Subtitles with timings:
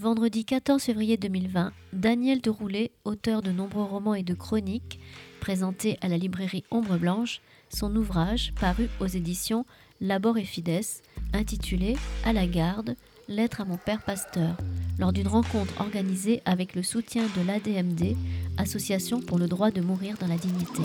[0.00, 4.98] Vendredi 14 février 2020, Daniel Deroulet, auteur de nombreux romans et de chroniques,
[5.40, 9.66] présenté à la librairie Ombre Blanche son ouvrage paru aux éditions
[10.00, 11.02] Labor et Fides,
[11.34, 12.96] intitulé À la garde,
[13.28, 14.56] lettre à mon père pasteur,
[14.98, 18.16] lors d'une rencontre organisée avec le soutien de l'ADMD,
[18.56, 20.82] Association pour le droit de mourir dans la dignité.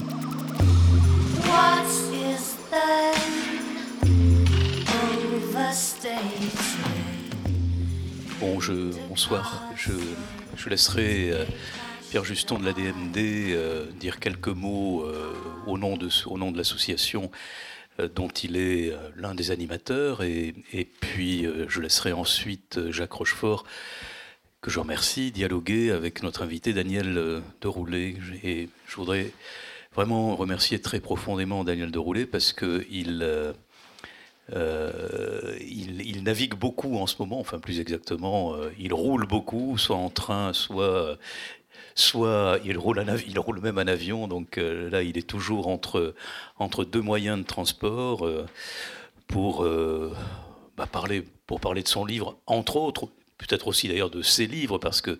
[8.42, 8.60] Bon,
[9.08, 9.64] bonsoir.
[9.78, 11.46] Je, laisserai euh,
[12.10, 15.34] Pierre Juston de la DMD euh, dire quelques mots euh,
[15.68, 17.32] au nom de, l'association
[18.14, 20.22] dont il est l'un des animateurs.
[20.22, 23.64] Et, et puis, je laisserai ensuite Jacques Rochefort,
[24.60, 28.18] que je remercie, dialoguer avec notre invité Daniel Deroulet.
[28.44, 29.32] Et je voudrais
[29.94, 33.24] vraiment remercier très profondément Daniel Deroulet parce qu'il
[34.54, 39.96] euh, il, navigue beaucoup en ce moment, enfin plus exactement, euh, il roule beaucoup, soit
[39.96, 41.18] en train, soit,
[41.96, 44.28] soit il, roule même en avion.
[44.28, 46.14] Donc euh, là, il est toujours entre,
[46.60, 48.28] entre deux moyens de transport
[49.28, 49.68] pour,
[50.78, 54.78] bah, parler, pour parler de son livre, entre autres, peut-être aussi d'ailleurs de ses livres,
[54.78, 55.20] parce que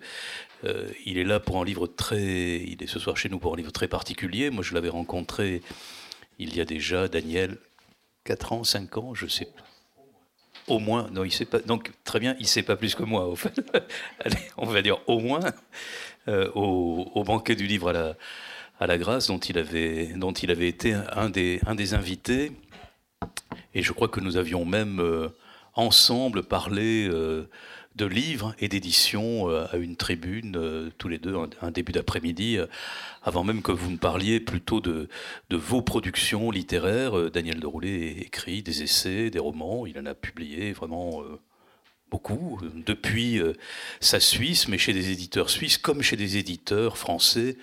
[1.04, 3.56] il est là pour un livre très, il est ce soir chez nous pour un
[3.56, 4.50] livre très particulier.
[4.50, 5.62] Moi, je l'avais rencontré
[6.38, 7.58] il y a déjà, Daniel,
[8.26, 9.48] 4 ans, 5 ans, je sais
[10.66, 11.60] Au moins, non, il sait pas.
[11.60, 13.26] Donc très bien, il sait pas plus que moi.
[13.28, 13.54] Au fait.
[14.24, 15.52] Allez, on va dire au moins
[16.28, 18.16] euh, au, banquet du livre
[18.80, 22.50] à la, grâce, dont il avait, été un des, un des invités.
[23.74, 25.28] Et je crois que nous avions même euh,
[25.74, 27.48] ensemble parlé euh,
[27.96, 32.58] de livres et d'éditions euh, à une tribune, euh, tous les deux, un, début d'après-midi,
[32.58, 32.66] euh,
[33.22, 35.08] avant même que vous ne parliez plutôt de,
[35.50, 37.30] de vos productions littéraires.
[37.30, 41.22] Daniel Deroulet écrit des essais, des romans, il en a publié vraiment
[42.10, 43.40] beaucoup, depuis
[44.00, 47.56] sa Suisse, mais chez des éditeurs suisses comme chez des éditeurs français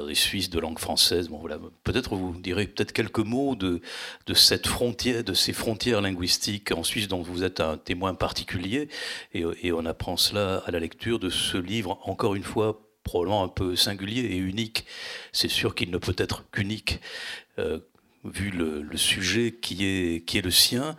[0.00, 1.28] les Suisses de langue française.
[1.28, 1.58] Bon, voilà.
[1.82, 3.80] Peut-être vous direz peut-être quelques mots de,
[4.26, 8.88] de cette frontière, de ces frontières linguistiques en Suisse dont vous êtes un témoin particulier.
[9.32, 13.48] Et, on apprend cela à la lecture de ce livre, encore une fois, probablement un
[13.48, 14.86] peu singulier et unique.
[15.32, 17.00] C'est sûr qu'il ne peut être qu'unique.
[17.58, 17.80] Euh,
[18.24, 20.96] vu le, le, sujet qui est, qui est le sien,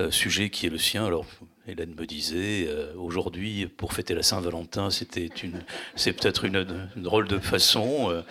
[0.00, 1.04] euh, sujet qui est le sien.
[1.04, 1.26] Alors,
[1.66, 5.62] Hélène me disait, euh, aujourd'hui, pour fêter la Saint-Valentin, c'était une,
[5.94, 8.22] c'est peut-être une, drôle de façon, euh,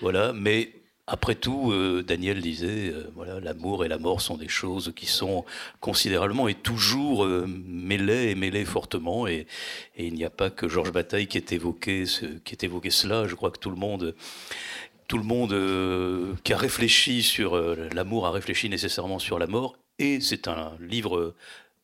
[0.00, 0.32] voilà.
[0.32, 0.72] Mais
[1.08, 5.44] après tout, euh, Daniel disait, voilà, l'amour et la mort sont des choses qui sont
[5.80, 9.26] considérablement et toujours mêlées et mêlées fortement.
[9.26, 9.48] Et,
[9.98, 12.04] il n'y a pas que Georges Bataille qui ait évoqué,
[12.44, 13.26] qui ait évoqué cela.
[13.26, 14.14] Je crois que tout le monde
[15.08, 17.56] tout le monde qui a réfléchi sur
[17.92, 19.76] l'amour a réfléchi nécessairement sur la mort.
[19.98, 21.34] Et c'est un livre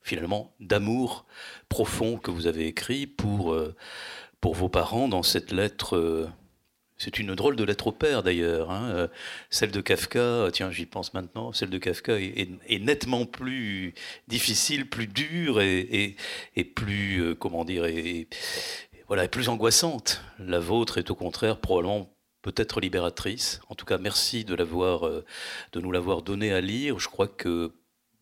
[0.07, 1.27] finalement d'amour
[1.69, 3.75] profond que vous avez écrit pour, euh,
[4.41, 5.97] pour vos parents dans cette lettre.
[5.97, 6.29] Euh,
[6.97, 8.71] c'est une drôle de lettre au père d'ailleurs.
[8.71, 9.09] Hein, euh,
[9.51, 13.95] celle de Kafka, tiens, j'y pense maintenant, celle de Kafka est, nettement plus
[14.29, 16.17] difficile, plus dure et,
[16.55, 18.29] et, plus, comment dire, et,
[19.09, 20.23] voilà, plus angoissante.
[20.39, 23.61] La vôtre est au contraire probablement peut-être libératrice.
[23.69, 27.01] En tout cas, merci de de nous l'avoir donné à lire.
[27.01, 27.73] Je crois que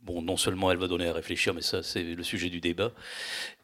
[0.04, 2.92] bon, non seulement elle va donner à réfléchir, mais ça c'est le sujet du débat,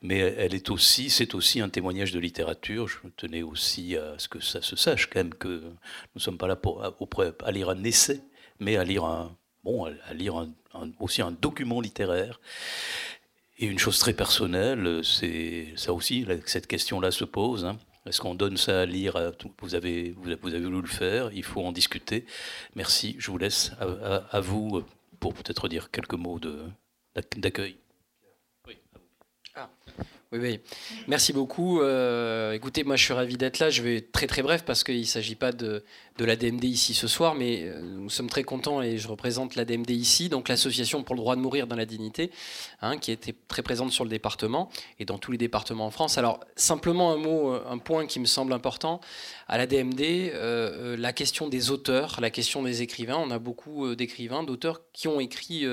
[0.03, 2.89] mais elle est aussi, c'est aussi un témoignage de littérature.
[2.89, 5.77] Je tenais aussi à ce que ça se sache quand même que nous
[6.17, 8.21] ne sommes pas là pour à, lire un essai,
[8.59, 10.47] mais à lire un, bon, à lire
[10.99, 12.41] aussi un document littéraire.
[13.59, 17.67] Et une chose très personnelle, c'est ça aussi, cette question-là se pose.
[17.67, 17.79] Hein.
[18.07, 21.63] Est-ce qu'on donne ça à lire vous avez, vous avez voulu le faire, il faut
[21.63, 22.25] en discuter.
[22.75, 23.73] Merci, je vous laisse
[24.31, 24.83] à vous
[25.21, 26.41] pour peut-être dire quelques mots
[27.37, 27.77] d'accueil.
[30.33, 30.61] Oui, oui.
[31.09, 31.81] Merci beaucoup.
[31.81, 33.69] Euh, écoutez, moi je suis ravi d'être là.
[33.69, 35.85] Je vais très très bref parce qu'il ne s'agit pas de,
[36.21, 39.55] de la DMD ici ce soir, mais euh, nous sommes très contents et je représente
[39.55, 42.31] la DMD ici, donc l'association pour le droit de mourir dans la dignité,
[42.83, 46.19] hein, qui était très présente sur le département et dans tous les départements en France.
[46.19, 49.01] Alors simplement un mot, euh, un point qui me semble important
[49.49, 50.33] à la DMD,
[50.97, 53.17] la question des auteurs, la question des écrivains.
[53.17, 55.67] On a beaucoup d'écrivains, d'auteurs qui ont écrit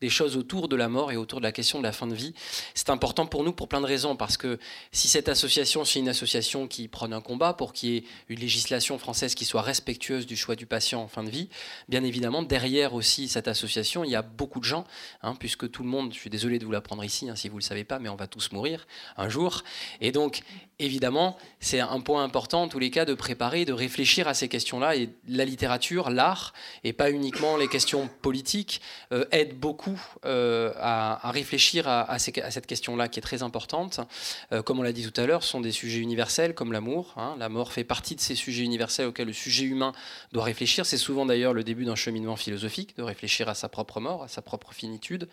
[0.00, 2.14] des choses autour de la mort et autour de la question de la fin de
[2.14, 2.32] vie.
[2.74, 4.60] C'est important pour nous pour plein de raisons parce que
[4.92, 8.38] si cette association, c'est une association qui prône un combat pour qu'il y ait une
[8.38, 9.62] législation française qui soit
[9.98, 11.48] du choix du patient en fin de vie,
[11.88, 14.84] bien évidemment, derrière aussi cette association, il y a beaucoup de gens,
[15.22, 17.56] hein, puisque tout le monde, je suis désolé de vous l'apprendre ici, hein, si vous
[17.56, 18.86] ne le savez pas, mais on va tous mourir
[19.16, 19.62] un jour.
[20.00, 20.42] Et donc,
[20.78, 24.48] évidemment, c'est un point important, en tous les cas, de préparer, de réfléchir à ces
[24.48, 24.96] questions-là.
[24.96, 26.52] Et la littérature, l'art,
[26.82, 28.80] et pas uniquement les questions politiques,
[29.12, 34.00] euh, aide beaucoup euh, à, réfléchir à, cette question-là qui est très importante.
[34.52, 37.14] Euh, comme on l'a dit tout à l'heure, sont des sujets universels comme l'amour.
[37.16, 37.36] Hein.
[37.38, 39.83] La mort fait partie de ces sujets universels auxquels le sujet humain
[40.32, 40.86] doit réfléchir.
[40.86, 44.28] C'est souvent d'ailleurs le début d'un cheminement philosophique, de réfléchir à sa propre mort, à
[44.28, 45.28] sa propre finitude.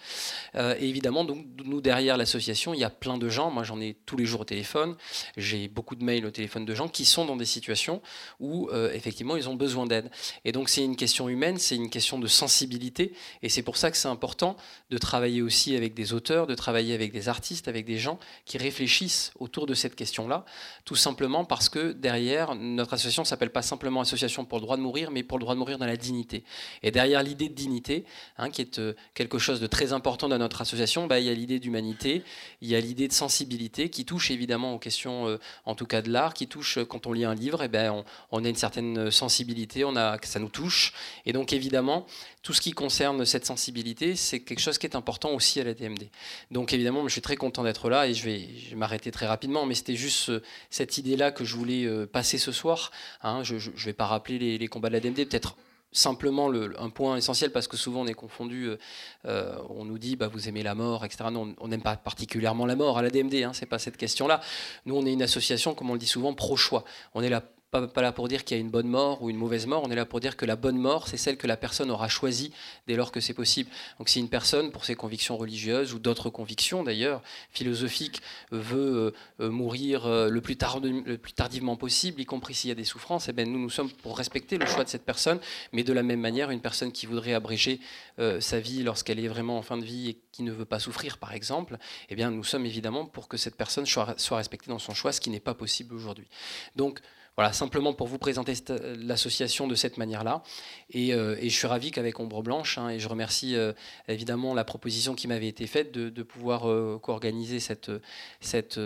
[0.56, 3.52] Euh, et évidemment, donc, nous, derrière l'association, il y a plein de gens.
[3.52, 4.96] Moi, j'en ai tous les jours au téléphone.
[5.38, 8.02] J'ai beaucoup de mails au téléphone de gens qui sont dans des situations
[8.40, 10.10] où, euh, effectivement, ils ont besoin d'aide.
[10.46, 13.14] Et donc, c'est une question humaine, c'est une question de sensibilité.
[13.42, 14.56] Et c'est pour ça que c'est important
[14.90, 18.58] de travailler aussi avec des auteurs, de travailler avec des artistes, avec des gens qui
[18.58, 20.46] réfléchissent autour de cette question-là,
[20.86, 24.82] tout simplement parce que derrière, notre association s'appelle pas simplement Association pour le droit de
[24.82, 26.44] mourir, mais pour le droit de mourir dans la dignité.
[26.84, 28.06] Et derrière l'idée de dignité,
[28.38, 31.30] hein, qui est euh, quelque chose de très important dans notre association, bah, il y
[31.30, 32.24] a l'idée d'humanité,
[32.62, 36.02] il y a l'idée de sensibilité qui touche évidemment aux questions, euh, en tout cas
[36.02, 38.50] de l'art, qui touche euh, quand on lit un livre, et eh ben on, a
[38.50, 40.94] une certaine sensibilité, on a, ça nous touche.
[41.26, 42.06] Et donc évidemment,
[42.42, 45.74] tout ce qui concerne cette sensibilité, c'est quelque chose qui est important aussi à la
[45.74, 46.10] DMD.
[46.50, 49.76] Donc évidemment, je suis très content d'être là et je vais, m'arrêter très rapidement, mais
[49.76, 50.32] c'était juste
[50.70, 52.92] cette idée-là que je voulais passer ce soir.
[53.22, 53.44] Hein.
[53.44, 55.56] je ne vais pas rappeler les, combats de la DMD, peut-être
[55.92, 58.70] simplement le, un point essentiel parce que souvent on est confondu,
[59.26, 61.26] euh, on nous dit bah, vous aimez la mort, etc.
[61.32, 64.42] Nous, on n'aime pas particulièrement la mort à la DMD, hein, c'est pas cette question-là.
[64.86, 66.86] Nous on est une association, comme on le dit souvent, pro-choix.
[67.14, 69.38] On est là pas, là pour dire qu'il y a une bonne mort ou une
[69.38, 71.56] mauvaise mort, on est là pour dire que la bonne mort, c'est celle que la
[71.56, 72.52] personne aura choisie
[72.88, 73.70] dès lors que c'est possible.
[73.98, 77.22] Donc si une personne, pour ses convictions religieuses ou d'autres convictions d'ailleurs,
[77.52, 78.22] philosophiques,
[78.52, 82.68] veut euh, euh, mourir euh, le plus, tard, le plus, tardivement possible, y compris s'il
[82.68, 85.06] y a des souffrances, eh bien, nous, nous sommes pour respecter le choix de cette
[85.06, 85.40] personne,
[85.72, 87.80] mais de la même manière, une personne qui voudrait abréger
[88.40, 91.18] sa vie lorsqu'elle est vraiment en fin de vie et qui ne veut pas souffrir,
[91.18, 91.78] par exemple,
[92.10, 95.12] eh bien, nous sommes évidemment pour que cette personne soit, soit respectée dans son choix,
[95.12, 96.28] ce qui n'est pas possible aujourd'hui.
[96.76, 97.02] Donc,
[97.38, 98.54] voilà, simplement pour vous présenter
[98.98, 100.44] l'association de cette manière-là.
[100.96, 103.72] Euh, et, je suis ravi qu'avec Ombre Blanche, hein, et je remercie euh,
[104.08, 107.92] évidemment la proposition qui m'avait été faite de, pouvoir euh, co-organiser cette,
[108.42, 108.80] cette,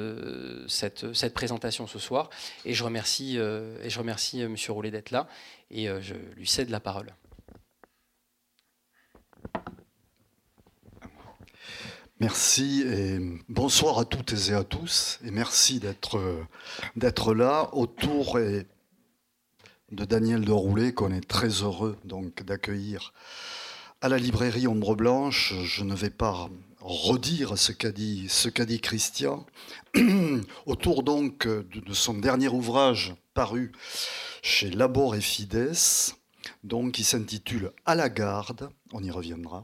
[0.67, 2.29] cette, cette, présentation ce soir.
[2.65, 4.55] Et je remercie, et je remercie M.
[4.69, 5.27] Roulet d'être là,
[5.71, 7.13] et je lui cède la parole.
[12.21, 13.19] Merci et
[13.49, 20.93] bonsoir à toutes et à tous et merci d'être là autour de Daniel de Roulet
[20.93, 21.97] qu'on est très heureux
[22.45, 23.11] d'accueillir
[23.99, 25.55] à la librairie Ombre Blanche.
[25.65, 28.31] Je ne vais pas redire ce qu'a dit,
[28.65, 29.45] dit Christian
[30.65, 33.73] autour donc de, son dernier ouvrage paru
[34.41, 35.73] chez Labor et Fides,
[36.63, 38.69] donc qui s'intitule À la garde.
[38.93, 39.63] On y reviendra.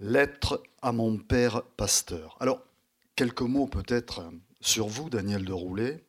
[0.00, 2.36] Lettre à mon père pasteur.
[2.40, 2.62] Alors,
[3.16, 4.22] quelques mots peut-être
[4.60, 6.04] sur vous, Daniel de Roulet.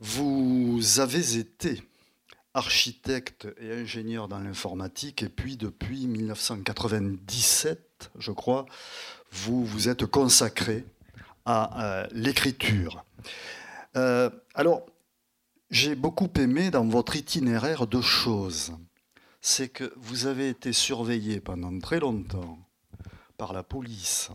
[0.00, 1.82] Vous avez été
[2.54, 8.66] architecte et ingénieur dans l'informatique, et puis depuis 1997, je crois,
[9.30, 10.84] vous vous êtes consacré
[11.44, 13.04] à euh, l'écriture.
[13.96, 14.86] Euh, alors,
[15.70, 18.72] j'ai beaucoup aimé dans votre itinéraire deux choses.
[19.40, 22.58] C'est que vous avez été surveillé pendant très longtemps
[23.42, 24.30] par la police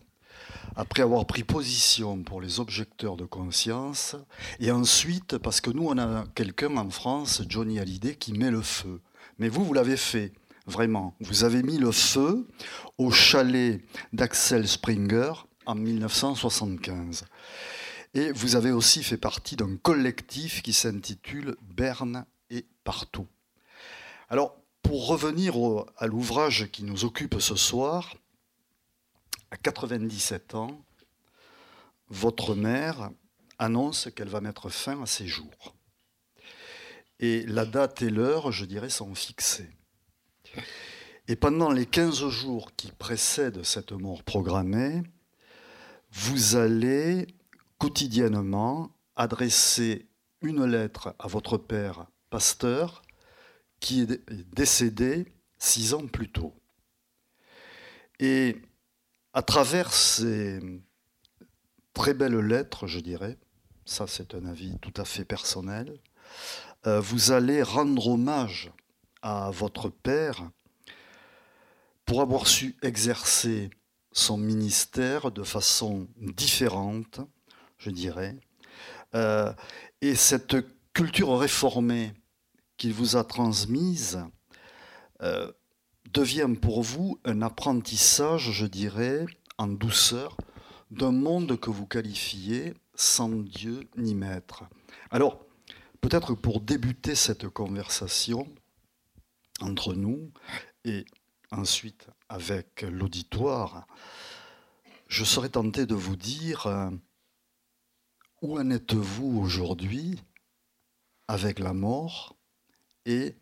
[0.76, 4.18] après avoir pris position pour les objecteurs de conscience,
[4.60, 8.62] et ensuite parce que nous, on a quelqu'un en France, Johnny Hallyday, qui met le
[8.62, 9.00] feu.
[9.40, 10.34] Mais vous, vous l'avez fait,
[10.66, 11.16] vraiment.
[11.22, 12.46] Vous avez mis le feu
[12.98, 13.82] au chalet
[14.12, 15.32] d'Axel Springer
[15.66, 17.24] en 1975.
[18.14, 23.28] Et vous avez aussi fait partie d'un collectif qui s'intitule Berne et partout.
[24.28, 25.56] Alors, pour revenir
[25.98, 28.14] à l'ouvrage qui nous occupe ce soir,
[29.52, 30.84] à 97 ans,
[32.10, 33.12] votre mère
[33.60, 35.76] annonce qu'elle va mettre fin à ses jours.
[37.20, 39.70] Et la date et l'heure, je dirais, sont fixées.
[41.28, 45.02] Et pendant les 15 jours qui précèdent cette mort programmée,
[46.12, 47.28] vous allez
[47.78, 50.08] quotidiennement adresser
[50.42, 53.02] une lettre à votre père pasteur
[53.80, 55.26] qui est décédé
[55.58, 56.54] six ans plus tôt.
[58.20, 58.56] Et
[59.38, 60.60] à travers ces
[61.94, 63.38] très belles lettres, je dirais,
[63.86, 66.00] ça c'est un avis tout à fait personnel,
[66.88, 68.72] euh, vous allez rendre hommage
[69.22, 70.50] à votre père
[72.04, 73.70] pour avoir su exercer
[74.12, 77.20] son ministère de façon différente,
[77.78, 78.36] je dirais.
[79.14, 79.54] Euh,
[80.02, 80.56] et cette
[80.94, 82.12] culture réformée
[82.76, 84.20] qu'il vous a transmise
[85.22, 85.52] euh,
[86.18, 89.28] devient pour vous un apprentissage, je dirais,
[89.60, 90.36] en douceur,
[90.90, 94.64] d'un monde que vous qualifiez sans Dieu ni maître.
[95.12, 95.46] Alors,
[96.02, 98.52] peut-être pour débuter cette conversation
[99.62, 100.32] entre nous
[100.86, 101.06] et
[101.52, 103.86] ensuite avec l'auditoire,
[105.08, 106.90] je serais tenté de vous dire, euh,
[108.42, 110.20] où en êtes-vous aujourd'hui
[111.28, 112.36] avec la mort
[113.06, 113.36] et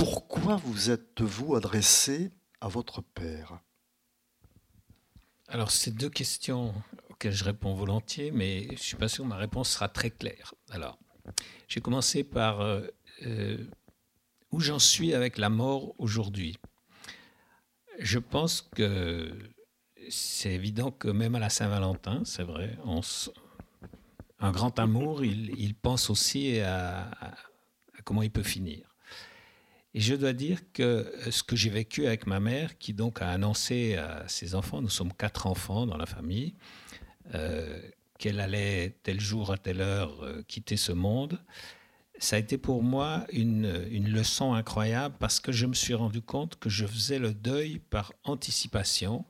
[0.00, 2.30] pourquoi vous êtes-vous adressé
[2.62, 3.60] à votre père?
[5.46, 6.72] Alors, c'est deux questions
[7.10, 10.08] auxquelles je réponds volontiers, mais je ne suis pas sûr que ma réponse sera très
[10.08, 10.54] claire.
[10.70, 10.98] Alors,
[11.68, 12.86] j'ai commencé par euh,
[13.26, 13.58] euh,
[14.50, 16.56] où j'en suis avec la mort aujourd'hui?
[17.98, 19.30] Je pense que
[20.08, 22.74] c'est évident que même à la Saint-Valentin, c'est vrai,
[24.38, 27.10] un grand amour, il, pense aussi à,
[28.04, 28.89] comment il peut finir.
[29.92, 33.30] Et je dois dire que ce que j'ai vécu avec ma mère, qui donc a
[33.30, 36.54] annoncé à ses enfants, nous sommes quatre enfants dans la famille,
[37.34, 37.80] euh,
[38.18, 41.40] qu'elle allait tel jour à telle heure euh, quitter ce monde,
[42.20, 43.66] ça a été pour moi une,
[44.08, 48.12] leçon incroyable parce que je me suis rendu compte que je faisais le deuil par
[48.24, 49.24] anticipation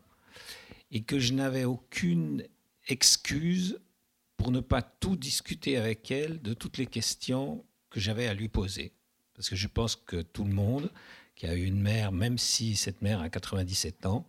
[0.90, 2.44] et que je n'avais aucune
[2.88, 3.80] excuse
[4.36, 8.48] pour ne pas tout discuter avec elle de toutes les questions que j'avais à lui
[8.48, 8.92] poser.
[9.40, 10.90] Parce que je pense que tout le monde
[11.34, 14.26] qui a eu une mère, même si cette mère a 97 ans,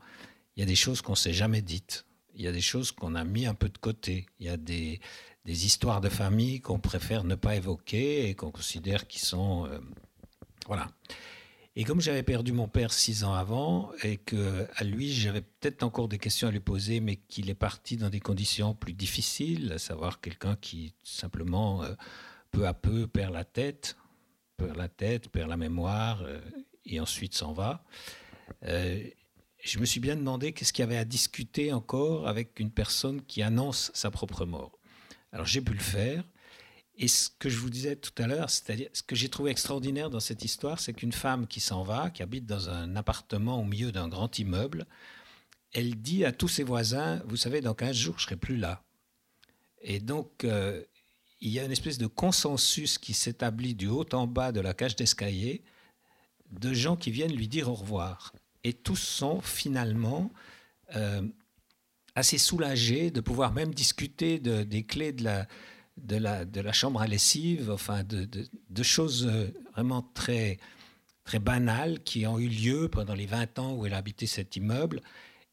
[0.56, 2.06] il y a des choses qu'on ne s'est jamais dites.
[2.34, 4.26] Il y a des choses qu'on a mis un peu de côté.
[4.40, 5.02] Il y a des,
[5.46, 9.66] histoires de famille qu'on préfère ne pas évoquer et qu'on considère qui sont...
[9.66, 9.80] Euh,
[10.66, 10.88] voilà.
[11.76, 15.84] Et comme j'avais perdu mon père six ans avant et que à lui j'avais peut-être
[15.84, 19.74] encore des questions à lui poser, mais qu'il est parti dans des conditions plus difficiles,
[19.74, 21.96] à savoir quelqu'un qui simplement euh,
[22.52, 23.98] peu à peu perd la tête,
[24.66, 26.40] perd la tête, perd la mémoire euh,
[26.86, 27.84] et ensuite s'en va.
[28.64, 33.22] je me suis bien demandé qu'est-ce qu'il y avait à discuter encore avec une personne
[33.24, 34.78] qui annonce sa propre mort.
[35.32, 36.24] Alors j'ai pu le faire.
[36.98, 40.10] Et ce que je vous disais tout à l'heure, c'est-à-dire ce que j'ai trouvé extraordinaire
[40.10, 43.64] dans cette histoire, c'est qu'une femme qui s'en va, qui habite dans un appartement au
[43.64, 44.86] milieu d'un grand immeuble,
[45.74, 48.84] elle dit à tous ses voisins, vous savez, dans 15 jours, je serai plus là.
[49.82, 50.84] Et donc, euh,
[51.42, 54.74] il y a une espèce de consensus qui s'établit du haut en bas de la
[54.74, 55.64] cage d'escalier
[56.52, 58.34] de gens qui viennent lui dire au revoir.
[58.64, 60.32] Et tous sont finalement
[60.96, 61.22] euh,
[62.16, 65.48] assez soulagé de pouvoir même discuter de, des clés de la,
[65.98, 68.28] de, la, de la chambre à lessive, enfin de,
[68.70, 70.60] de, choses euh, vraiment très,
[71.24, 74.56] très banales qui ont eu lieu pendant les 20 ans où elle a habité cet
[74.56, 75.02] immeuble,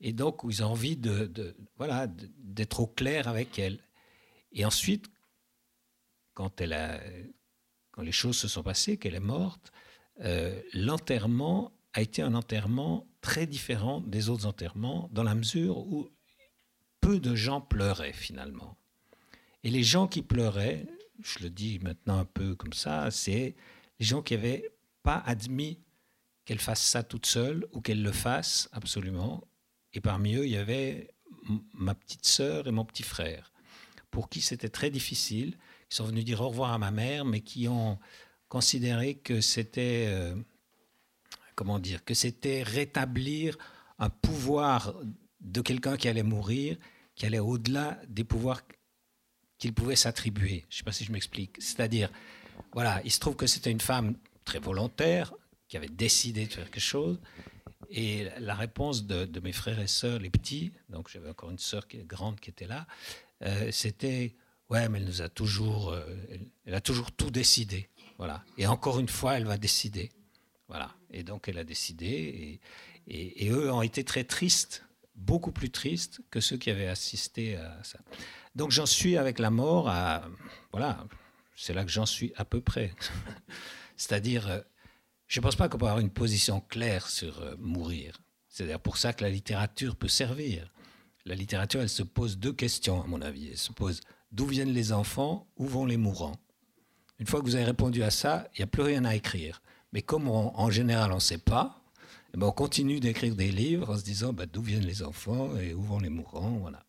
[0.01, 2.07] et donc où ils ont envie de, voilà,
[2.39, 3.79] d'être au clair avec elle.
[4.53, 5.09] Et ensuite,
[6.39, 7.01] quand, elle a,
[7.91, 9.73] quand les choses se sont passées, qu'elle est morte,
[10.21, 16.09] euh, l'enterrement a été un enterrement très différent des autres enterrements, dans la mesure où
[17.01, 18.77] peu de gens pleuraient finalement.
[19.65, 20.87] Et les gens qui pleuraient,
[21.25, 23.57] je le dis maintenant un peu comme ça, c'est
[23.99, 24.71] les gens qui n'avaient
[25.03, 25.81] pas admis
[26.45, 29.43] qu'elle fasse ça toute seule ou qu'elle le fasse absolument.
[29.93, 31.11] Et parmi eux, il y avait
[31.75, 33.53] ma petite sœur et mon petit frère,
[34.13, 35.59] pour qui c'était très difficile.
[35.91, 37.99] Ils sont venus dire au revoir à ma mère, mais qui ont
[38.49, 40.35] considéré que c'était, euh,
[41.55, 43.59] comment dire, que c'était rétablir
[43.99, 44.95] un pouvoir
[45.41, 46.77] de quelqu'un qui allait mourir,
[47.15, 48.63] qui allait au-delà des pouvoirs
[49.59, 50.67] qu'il pouvait s'attribuer.
[50.69, 51.57] Je ne sais pas si je m'explique.
[51.61, 52.11] C'est-à-dire,
[52.73, 55.33] voilà, il se trouve que c'était une femme très volontaire,
[55.69, 57.21] qui avait décidé de faire quelque chose.
[57.91, 61.87] Et la réponse de, mes frères et sœurs, les petits, donc j'avais encore une sœur
[61.87, 62.87] qui grande qui était là,
[63.43, 64.35] euh, c'était
[64.71, 66.05] ouais, mais elle nous a toujours, euh,
[66.65, 68.45] elle, a toujours tout décidé, voilà.
[68.57, 70.11] Et encore une fois, elle va décider,
[70.69, 70.95] voilà.
[71.11, 72.61] Et donc elle a décidé,
[73.07, 74.85] et, et eux ont été très tristes
[75.15, 77.99] beaucoup plus triste que ceux qui avaient assisté à ça.
[78.55, 80.25] Donc j'en suis avec la mort à...
[80.73, 81.05] Voilà,
[81.57, 82.95] c'est là que j'en suis à peu près.
[83.97, 84.61] C'est-à-dire, euh,
[85.27, 88.21] je ne pense pas qu'on peut avoir une position claire sur euh, mourir.
[88.49, 90.73] C'est d'ailleurs pour ça que la littérature peut servir.
[91.25, 93.49] La littérature, elle se pose deux questions, à mon avis.
[93.51, 94.01] Elle se pose
[94.33, 96.37] d'où viennent les enfants, où vont les mourants?
[97.19, 99.61] Une fois que vous avez répondu à ça, il n'y a plus rien à écrire.
[99.93, 101.79] Mais comme en général on ne sait pas,
[102.35, 105.57] eh ben, on continue d'écrire des livres en se disant bah, d'où viennent les enfants
[105.57, 106.59] et où vont les mourants.
[106.61, 106.85] Voilà.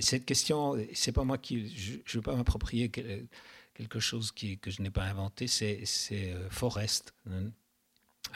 [0.00, 1.74] Cette question, c'est pas moi qui.
[1.74, 5.46] Je ne veux pas m'approprier quelque chose que je n'ai pas inventé.
[5.46, 7.14] C'est euh, Forrest,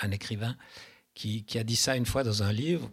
[0.01, 0.57] un, écrivain,
[1.13, 2.91] qui, qui, a dit ça une fois dans un livre.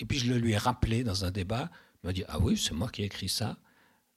[0.00, 1.70] Et puis je le lui ai rappelé dans un débat.
[2.02, 3.56] Il m'a dit Ah oui, c'est moi qui ai écrit ça.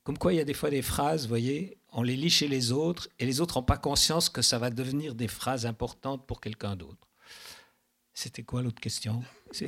[0.08, 2.48] Comme quoi, il y a des fois des phrases, vous voyez, on les lit chez
[2.48, 6.26] les autres et les autres n'ont pas conscience que ça va devenir des phrases importantes
[6.26, 7.10] pour quelqu'un d'autre.
[8.14, 9.22] C'était quoi l'autre question?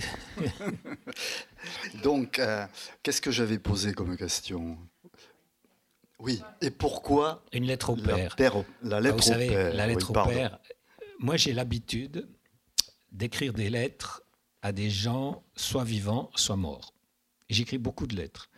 [2.04, 2.66] Donc, euh,
[3.04, 4.78] qu'est-ce que j'avais posé comme question?
[6.20, 8.34] Oui, et pourquoi Une lettre au père.
[8.82, 10.58] La, ah, lettre vous savez, La lettre au père.
[11.20, 12.30] Moi, j'ai l'habitude
[13.12, 14.24] d'écrire des lettres
[14.62, 16.94] à des gens soit vivants, soit morts.
[17.50, 18.49] J'écris beaucoup de lettres.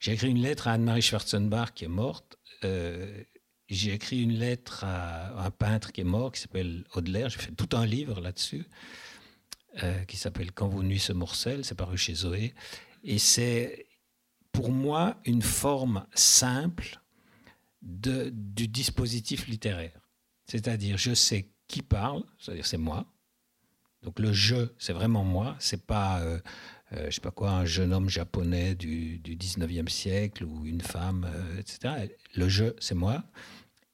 [0.00, 2.38] J'ai écrit une lettre à Anne-Marie Schwarzenbach qui est morte.
[2.64, 3.22] Euh,
[3.68, 7.28] j'ai écrit une lettre à un peintre qui est mort, qui s'appelle Audelaire.
[7.28, 8.64] J'ai fait tout un livre là-dessus,
[9.82, 11.64] euh, qui s'appelle Quand vos nuits se morcellent.
[11.64, 12.54] C'est paru chez Zoé.
[13.02, 13.86] Et c'est
[14.52, 17.00] pour moi une forme simple
[17.82, 20.00] du dispositif littéraire.
[20.46, 23.06] C'est-à-dire, je sais qui parle, c'est-à-dire c'est moi.
[24.02, 25.56] Donc le je, c'est vraiment moi.
[25.58, 26.38] C'est pas, euh,
[26.92, 30.80] euh, je sais pas quoi, un jeune homme japonais du, du 19e siècle ou une
[30.80, 32.08] femme, euh, etc.
[32.34, 33.24] Le je, c'est moi.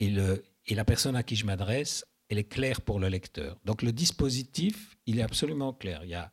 [0.00, 3.58] Et, le, et la personne à qui je m'adresse, elle est claire pour le lecteur.
[3.64, 6.00] Donc le dispositif, il est absolument clair.
[6.04, 6.32] Il y a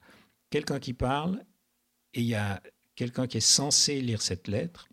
[0.49, 1.43] quelqu'un qui parle
[2.13, 2.61] et il y a
[2.95, 4.89] quelqu'un qui est censé lire cette lettre.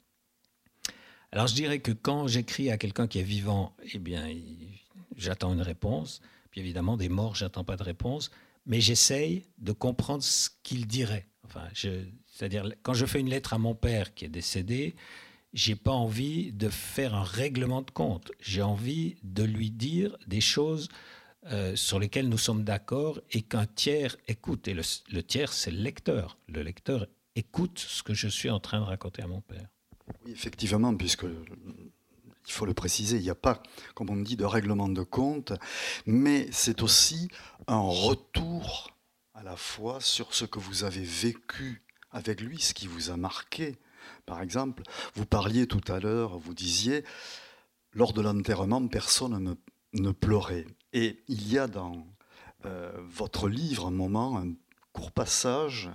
[1.33, 4.27] Alors je dirais que quand j'écris à quelqu'un qui est vivant, eh bien,
[5.17, 6.21] j'attends une réponse.
[6.51, 8.31] Puis évidemment, des morts, j'attends pas de réponse.
[8.69, 11.27] Mais j'essaye de comprendre ce qu'il dirait.
[11.45, 14.95] Enfin, c'est-à-dire, quand je fais une lettre à mon père qui est décédé,
[15.53, 18.31] j'ai pas envie de faire un règlement de compte.
[18.41, 20.89] J'ai envie de lui dire des choses
[21.47, 24.69] euh, sur lesquelles nous sommes d'accord et qu'un tiers écoute.
[24.69, 26.39] Et le, le tiers, c'est le lecteur.
[26.47, 29.67] Le lecteur écoute ce que je suis en train de raconter à mon père.
[30.25, 31.27] Oui, effectivement, puisque
[32.49, 33.63] il faut le préciser, il n'y a pas,
[33.95, 35.53] comme on dit, de règlement de compte,
[36.07, 37.29] mais c'est aussi
[37.67, 38.91] un retour
[39.35, 43.17] à la fois sur ce que vous avez vécu avec lui, ce qui vous a
[43.17, 43.77] marqué.
[44.25, 44.83] Par exemple,
[45.15, 47.05] vous parliez tout à l'heure, vous disiez,
[47.93, 49.57] lors de l'enterrement, personne
[49.93, 50.67] ne, pleurait.
[50.95, 52.07] Et il y a dans
[52.65, 54.55] euh, votre livre un moment, un
[54.95, 55.91] court passage,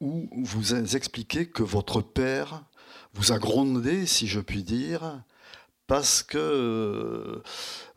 [0.00, 2.64] où vous expliquez que votre père
[3.12, 5.22] vous a grondé, si je puis dire,
[5.86, 7.42] parce que euh,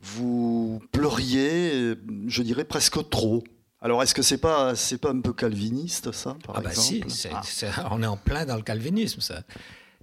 [0.01, 1.95] vous pleuriez,
[2.27, 3.43] je dirais presque trop.
[3.81, 7.03] Alors, est-ce que c'est pas c'est pas un peu calviniste ça, par ah bah si,
[7.31, 7.89] ah.
[7.91, 9.43] on est en plein dans le calvinisme ça.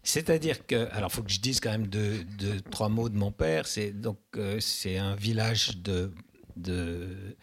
[0.02, 2.24] C'est-à-dire que, alors, il faut que je dise quand même deux,
[2.70, 3.66] trois mots de mon père.
[3.66, 6.12] C'est donc euh, c'est un village de,
[6.56, 7.36] de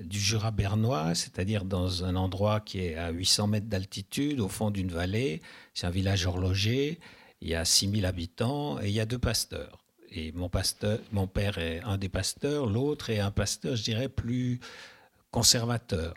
[0.00, 4.70] du Jura bernois, c'est-à-dire dans un endroit qui est à 800 mètres d'altitude, au fond
[4.70, 5.42] d'une vallée.
[5.74, 7.00] C'est un village horloger
[7.40, 9.84] il y a 6000 habitants et il y a deux pasteurs.
[10.10, 14.08] Et mon, pasteur, mon père est un des pasteurs, l'autre est un pasteur, je dirais,
[14.08, 14.58] plus
[15.30, 16.14] conservateur.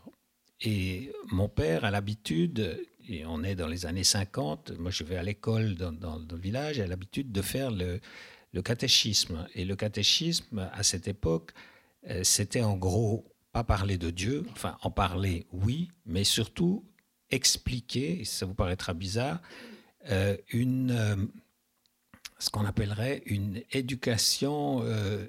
[0.62, 5.18] Et mon père a l'habitude, et on est dans les années 50, moi je vais
[5.18, 8.00] à l'école dans, le village, a l'habitude de faire le,
[8.54, 9.48] le, catéchisme.
[9.56, 11.52] Et le catéchisme, à cette époque,
[12.08, 16.86] euh, c'était en gros pas parler de Dieu, enfin en parler, oui, mais surtout
[17.30, 19.42] expliquer, et ça vous paraîtra bizarre,
[20.10, 21.16] euh, une, euh,
[22.40, 25.28] ce qu'on appellerait une éducation euh,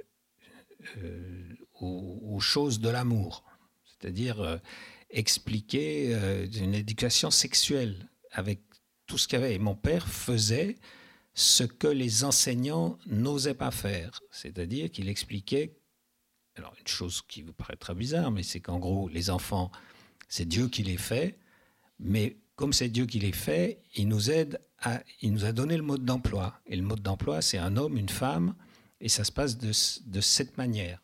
[1.81, 3.45] aux, choses de l'amour,
[3.85, 4.61] c'est-à-dire
[5.11, 6.13] expliquer
[6.57, 8.61] une éducation sexuelle avec
[9.07, 9.55] tout ce qu'il y avait.
[9.55, 10.77] Et mon père faisait
[11.35, 15.77] ce que les enseignants n'osaient pas faire, c'est-à-dire qu'il expliquait,
[16.57, 19.71] alors une chose qui vous paraîtra bizarre, mais c'est qu'en gros, les enfants,
[20.29, 21.39] c'est Dieu qui les fait,
[22.01, 25.77] mais comme c'est Dieu qui les fait, il nous aide à, il nous a donné
[25.77, 26.61] le mode d'emploi.
[26.69, 28.55] Et le mode d'emploi, c'est un homme, une femme,
[29.01, 29.73] et ça se passe de,
[30.07, 31.03] de cette manière.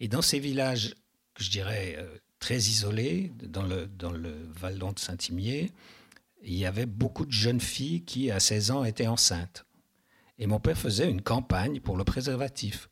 [0.00, 0.94] Et dans ces villages,
[1.38, 5.70] je dirais, euh, très isolés, dans le, dans le Vallon de Saint-Imier,
[6.42, 9.66] il y avait beaucoup de jeunes filles qui, à 16 ans, étaient enceintes.
[10.38, 12.88] Et mon père faisait une campagne pour le préservatif.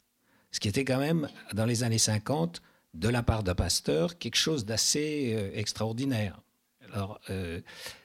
[0.53, 2.61] Ce qui était quand même, dans les années 50,
[2.93, 6.43] de la part d'un pasteur, quelque chose d'assez euh, extraordinaire.
[6.94, 7.61] Alors, euh,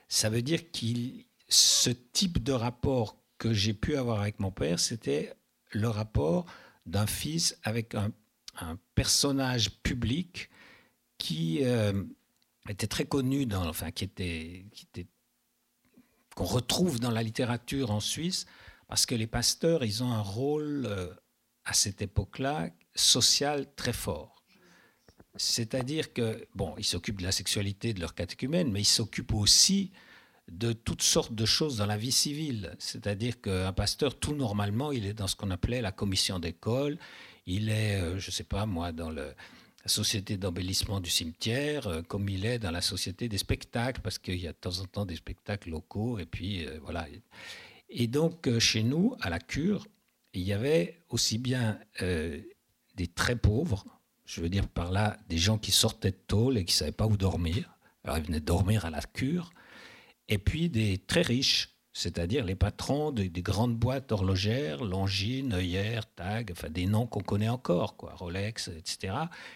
[0.08, 4.80] ça veut dire qu'il, ce type de rapport que j'ai pu avoir avec mon père,
[4.80, 5.34] c'était
[5.72, 6.48] le rapport
[6.88, 8.12] d'un fils avec un,
[8.94, 10.50] personnage public
[11.18, 12.04] qui euh,
[12.68, 14.10] était très connu, dans, enfin, qui
[16.36, 18.48] qu'on retrouve dans la littérature en Suisse,
[18.90, 21.14] parce que les pasteurs, ils ont un rôle euh,
[21.64, 24.39] à cette époque-là social très fort.
[25.42, 29.90] C'est-à-dire que, bon, ils s'occupent de la sexualité de leur catéchumène, mais ils s'occupent aussi
[30.52, 32.76] de toutes sortes de choses dans la vie civile.
[32.78, 36.98] C'est-à-dire qu'un pasteur, tout normalement, il est dans ce qu'on appelait la commission d'école,
[37.46, 39.34] il est, euh, je ne sais pas moi, dans la
[39.86, 44.42] société d'embellissement du cimetière, euh, comme il est dans la société des spectacles, parce qu'il
[44.42, 47.08] y a de temps en temps des spectacles locaux, et puis euh, voilà.
[47.90, 49.88] Et donc, chez nous, à la cure,
[50.34, 53.84] il y avait aussi bien des très pauvres,
[54.30, 56.92] je veux dire par là des gens qui sortaient de tôle et qui ne savaient
[56.92, 57.78] pas où dormir.
[58.04, 59.52] Alors ils venaient dormir à la cure.
[60.28, 66.52] Et puis des très riches, c'est-à-dire les patrons des, grandes boîtes horlogères, Longines, Heuer, Tag,
[66.52, 69.16] enfin des noms qu'on connaît encore, quoi, Rolex, etc.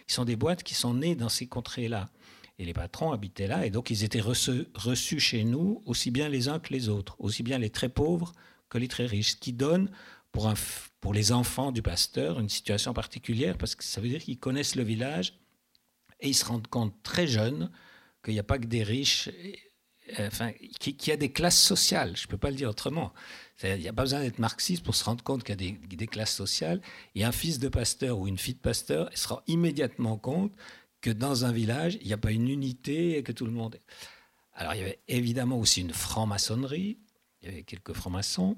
[0.10, 2.10] Ils sont des boîtes qui sont nées dans ces contrées-là.
[2.58, 6.30] Et les patrons habitaient là, et donc ils étaient reçus, reçus chez nous, aussi bien
[6.30, 8.32] les uns que les autres, aussi bien les très pauvres
[8.70, 9.92] que les très riches, ce qui donne
[10.32, 10.56] pour, un,
[11.04, 14.76] pour les enfants du pasteur une situation particulière, parce que ça veut dire qu'ils connaissent
[14.76, 15.34] le village,
[16.22, 17.70] et ils se rendent compte très jeunes
[18.24, 19.30] qu'il n'y a pas que des riches,
[20.18, 23.12] enfin, qu'il y a des classes sociales, je ne peux pas le dire autrement.
[23.64, 26.08] Il n'y a pas besoin d'être marxiste pour se rendre compte qu'il y a des,
[26.08, 26.80] classes sociales.
[27.16, 30.54] Et un fils de pasteur ou une fille de pasteur il se rend immédiatement compte
[31.02, 33.78] que dans un village, il n'y a pas une unité et que tout le monde.
[34.54, 36.98] Alors, il y avait évidemment aussi une franc-maçonnerie,
[37.42, 38.56] il y avait quelques francs-maçons,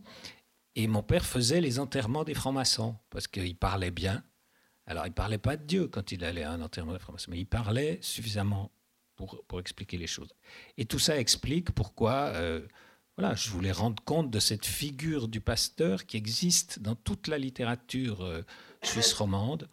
[0.76, 4.24] et mon père faisait les enterrements des francs-maçons, parce qu'il parlait bien.
[4.86, 7.32] Alors, il ne parlait pas de Dieu quand il allait à un enterrement des francs-maçons,
[7.32, 8.72] mais il parlait suffisamment
[9.16, 10.34] pour, pour, expliquer les choses.
[10.78, 12.62] Et tout ça explique pourquoi euh,
[13.18, 17.38] voilà, je voulais rendre compte de cette figure du pasteur qui existe dans toute la
[17.38, 18.42] littérature euh,
[18.84, 19.70] suisse romande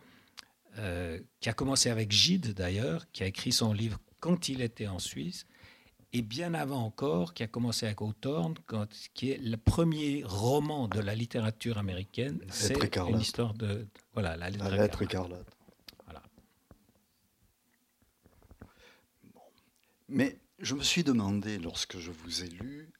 [0.79, 4.87] euh, qui a commencé avec Gide d'ailleurs, qui a écrit son livre quand il était
[4.87, 5.45] en Suisse,
[6.13, 10.87] et bien avant encore, qui a commencé avec Hawthorne, quand, qui est le premier roman
[10.89, 12.41] de la littérature américaine.
[12.51, 15.57] C'est une histoire de, voilà la lettre, la lettre écarlate.
[16.05, 16.23] Voilà.
[19.35, 19.41] Bon.
[20.09, 22.91] Mais je me suis demandé lorsque je vous ai lu,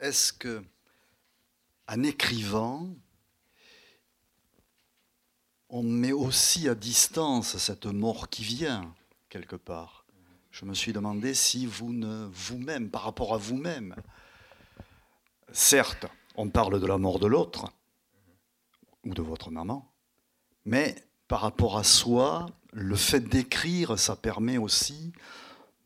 [0.00, 0.64] est-ce que
[1.88, 2.88] un écrivant
[5.68, 8.94] on met aussi à distance cette mort qui vient,
[9.28, 10.05] quelque part?
[10.58, 13.94] Je me suis demandé si vous ne, vous-même, par rapport à vous-même,
[15.52, 17.70] certes, on parle de la mort de l'autre,
[19.04, 19.92] ou de votre maman,
[20.64, 20.96] mais
[21.28, 25.12] par rapport à soi, le fait d'écrire, ça permet aussi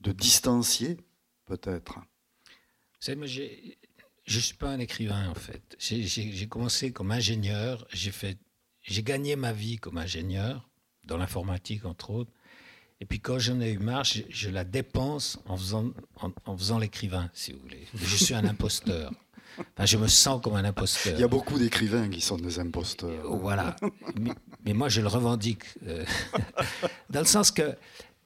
[0.02, 0.98] de distancier,
[1.46, 1.94] peut-être.
[1.96, 5.74] Vous savez, moi, je ne suis pas un écrivain, en fait.
[5.80, 10.70] J'ai commencé comme ingénieur, j'ai gagné ma vie comme ingénieur,
[11.02, 12.33] dans l'informatique entre autres.
[13.01, 15.91] Et puis quand j'en ai eu marre, je, la dépense en faisant,
[16.45, 17.87] en, faisant l'écrivain, si vous voulez.
[17.95, 19.11] Je suis un imposteur.
[19.59, 21.15] Enfin, je me sens comme un imposteur.
[21.15, 23.25] Il y a beaucoup d'écrivains qui sont des imposteurs.
[23.25, 23.75] Euh, voilà.
[24.65, 25.65] Mais, moi, je le revendique.
[25.87, 26.05] Euh,
[27.11, 27.75] dans le sens que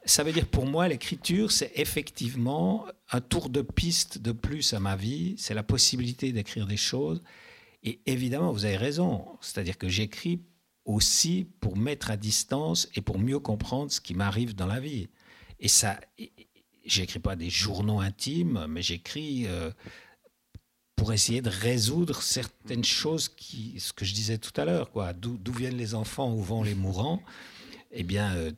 [0.05, 4.81] ça veut dire pour moi, l'écriture, c'est effectivement un tour de piste de plus à
[4.81, 5.35] ma vie.
[5.39, 7.23] C'est la possibilité d'écrire des choses.
[7.85, 9.25] Et évidemment, vous avez raison.
[9.41, 10.41] C'est-à-dire que j'écris
[10.85, 15.09] aussi pour mettre à distance et pour mieux comprendre ce qui m'arrive dans la vie.
[15.61, 15.99] Et ça,
[16.85, 19.71] j'écris pas des journaux intimes, mais j'écris euh,
[20.97, 25.13] pour essayer de résoudre certaines choses qui, ce que je disais tout à l'heure, quoi.
[25.13, 27.23] D'où viennent les enfants, où vont les mourants?
[27.91, 28.53] Eh bien, euh,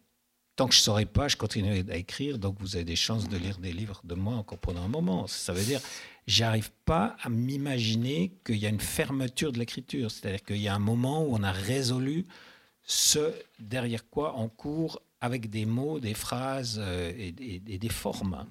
[0.57, 2.39] tant que je ne saurais pas, je continuerai à écrire.
[2.39, 5.27] Donc, vous avez des chances de lire des livres de moi encore pendant un moment.
[5.27, 5.81] Ça veut dire,
[6.27, 10.11] j'arrive pas à m'imaginer qu'il y a une fermeture de l'écriture.
[10.11, 12.27] C'est-à-dire qu'il y a un moment où on a résolu
[12.83, 18.47] ce derrière quoi on court avec des mots, des phrases euh, et, des formes.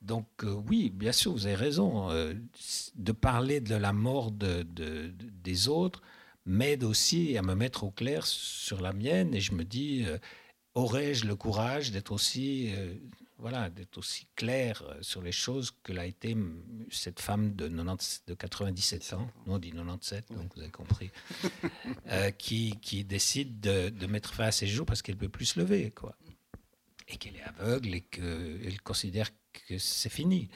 [0.00, 2.10] Donc euh, oui, bien sûr, vous avez raison.
[2.10, 2.34] Euh,
[2.94, 4.64] de parler de la mort de,
[5.42, 6.02] des autres
[6.44, 10.04] m'aide aussi à me mettre au clair sur la mienne et je me dis,
[10.74, 12.72] aurais-je le courage d'être aussi
[13.42, 16.36] voilà, d'être aussi clair euh, sur les choses que l'a été
[16.90, 21.10] cette femme de, 90, de 97 ans, non, on dit 97, donc vous avez compris,
[22.06, 25.28] euh, qui, qui, décide de, de, mettre fin à ses jours parce qu'elle ne peut
[25.28, 26.16] plus se lever, quoi.
[27.08, 30.48] Et qu'elle est aveugle et qu'elle considère que c'est fini.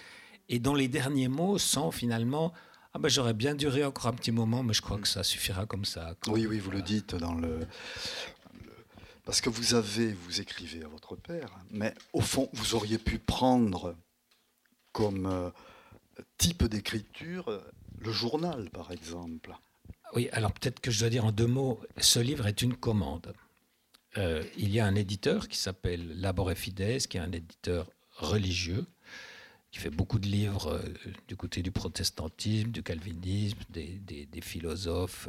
[0.49, 2.55] Et dont les derniers mots sont finalement
[2.95, 5.67] ah ben j'aurais bien duré encore un petit moment, mais je crois que ça suffira
[5.67, 6.15] comme ça.
[6.29, 7.67] Oui, oui, vous le dites dans le,
[9.27, 13.19] parce que vous avez, vous écrivez à votre père, mais au fond, vous auriez pu
[13.19, 13.97] prendre
[14.93, 15.51] comme euh,
[16.39, 17.61] type d'écriture euh,
[17.99, 19.53] le journal, par exemple.
[20.15, 23.35] Oui, alors peut-être que je dois dire en deux mots, ce livre est une commande.
[24.17, 27.91] Euh, il y a un éditeur qui s'appelle Labor et Fides, qui est un éditeur
[28.13, 28.87] religieux,
[29.73, 30.81] qui fait beaucoup de livres
[31.27, 35.29] du côté du protestantisme, du calvinisme, des, philosophes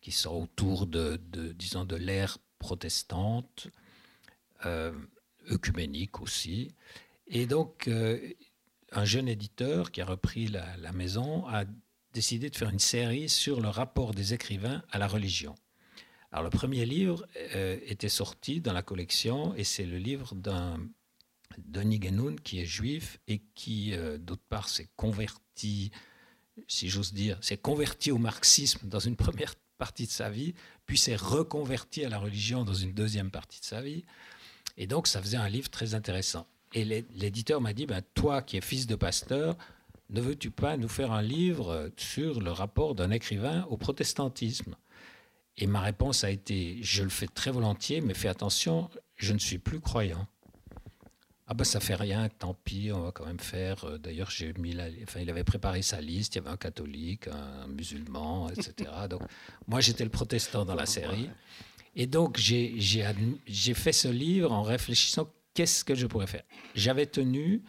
[0.00, 3.68] qui sont autour de, de disons, de l'ère protestante,
[4.64, 4.92] euh,
[5.50, 6.74] œcuménique aussi.
[7.26, 8.20] Et donc, euh,
[8.92, 11.64] un jeune éditeur qui a repris la, maison a
[12.12, 15.54] décidé de faire une série sur le rapport des écrivains à la religion.
[16.30, 20.78] Alors, le premier livre euh, était sorti dans la collection et c'est le livre d'un
[21.58, 25.90] Denis Genoun qui est juif et qui, d'autre part, s'est converti,
[26.68, 30.54] si j'ose dire, s'est converti au marxisme dans une première partie de sa vie,
[30.86, 34.04] puis s'est reconverti à la religion dans une deuxième partie de sa vie.
[34.76, 36.46] Et donc, ça faisait un livre très intéressant.
[36.72, 39.56] Et l'éditeur m'a dit, ben, toi qui es fils de pasteur,
[40.10, 44.76] ne veux-tu pas nous faire un livre sur le rapport d'un écrivain au protestantisme?
[45.56, 49.38] Et ma réponse a été, je le fais très volontiers, mais fais attention, je ne
[49.38, 50.26] suis plus croyant.
[51.50, 53.84] Ah bah ça fait rien, tant pis, on va quand même faire.
[53.84, 56.36] Euh, d'ailleurs, j'ai mis la, enfin, il avait préparé sa liste.
[56.36, 58.88] Il y avait un catholique, un musulman, etc.
[59.10, 59.22] donc
[59.66, 61.28] moi, j'étais le protestant dans la série.
[61.96, 66.44] Et donc j'ai fait ce livre en réfléchissant qu'est-ce que je pourrais faire?
[66.76, 67.64] J'avais tenu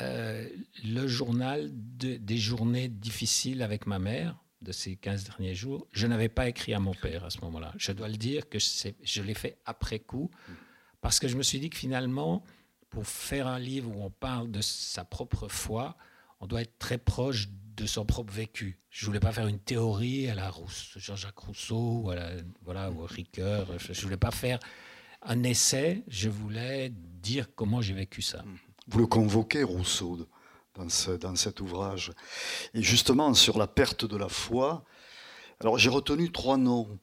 [0.00, 0.48] euh,
[0.84, 5.86] le journal des journées difficiles avec ma mère de ces 15 derniers jours.
[5.92, 7.72] Je n'avais pas écrit à mon père à ce moment-là.
[7.76, 10.32] Je dois le dire que je, je l'ai fait après coup
[11.00, 12.42] parce que je me suis dit que finalement
[12.94, 15.96] pour faire un livre où on parle de sa propre foi,
[16.38, 18.78] on doit être très proche de son propre vécu.
[18.88, 20.52] Je voulais pas faire une théorie à la
[20.94, 22.16] Jean-Jacques Rousseau ou à
[22.62, 23.66] voilà ou Ricoeur.
[23.78, 24.60] Je voulais pas faire
[25.22, 26.04] un essai.
[26.06, 28.44] Je voulais dire comment j'ai vécu ça.
[28.86, 30.28] Vous le convoquez Rousseau
[30.76, 30.86] dans,
[31.18, 32.12] dans cet ouvrage.
[32.74, 34.84] Et justement sur la perte de la foi.
[35.58, 36.96] Alors j'ai retenu trois noms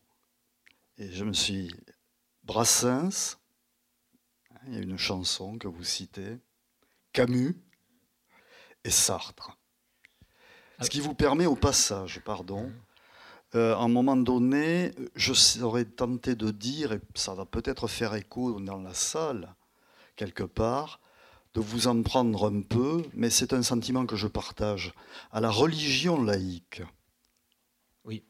[0.97, 1.69] et je me suis
[2.43, 3.40] Brassens,
[4.67, 6.37] il y a une chanson que vous citez,
[7.13, 7.55] Camus
[8.83, 9.57] et Sartre.
[10.81, 12.71] Ce qui vous permet au passage, pardon,
[13.53, 18.15] euh, à un moment donné, je serais tenté de dire, et ça va peut-être faire
[18.15, 19.53] écho dans la salle,
[20.15, 20.99] quelque part,
[21.53, 24.93] de vous en prendre un peu, mais c'est un sentiment que je partage,
[25.31, 26.81] à la religion laïque.
[28.05, 28.23] Oui.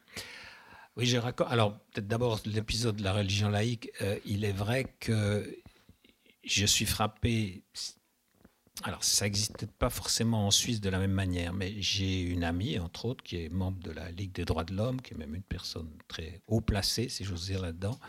[0.98, 3.91] Oui, j'ai Alors, peut-être d'abord l'épisode de la religion laïque.
[4.02, 5.56] Euh, il est vrai que
[6.44, 7.64] je suis frappé.
[8.84, 12.80] Alors, ça n'existe pas forcément en Suisse de la même manière, mais j'ai une amie,
[12.80, 15.36] entre autres, qui est membre de la Ligue des droits de l'homme, qui est même
[15.36, 18.00] une personne très haut placée, si j'ose dire là-dedans.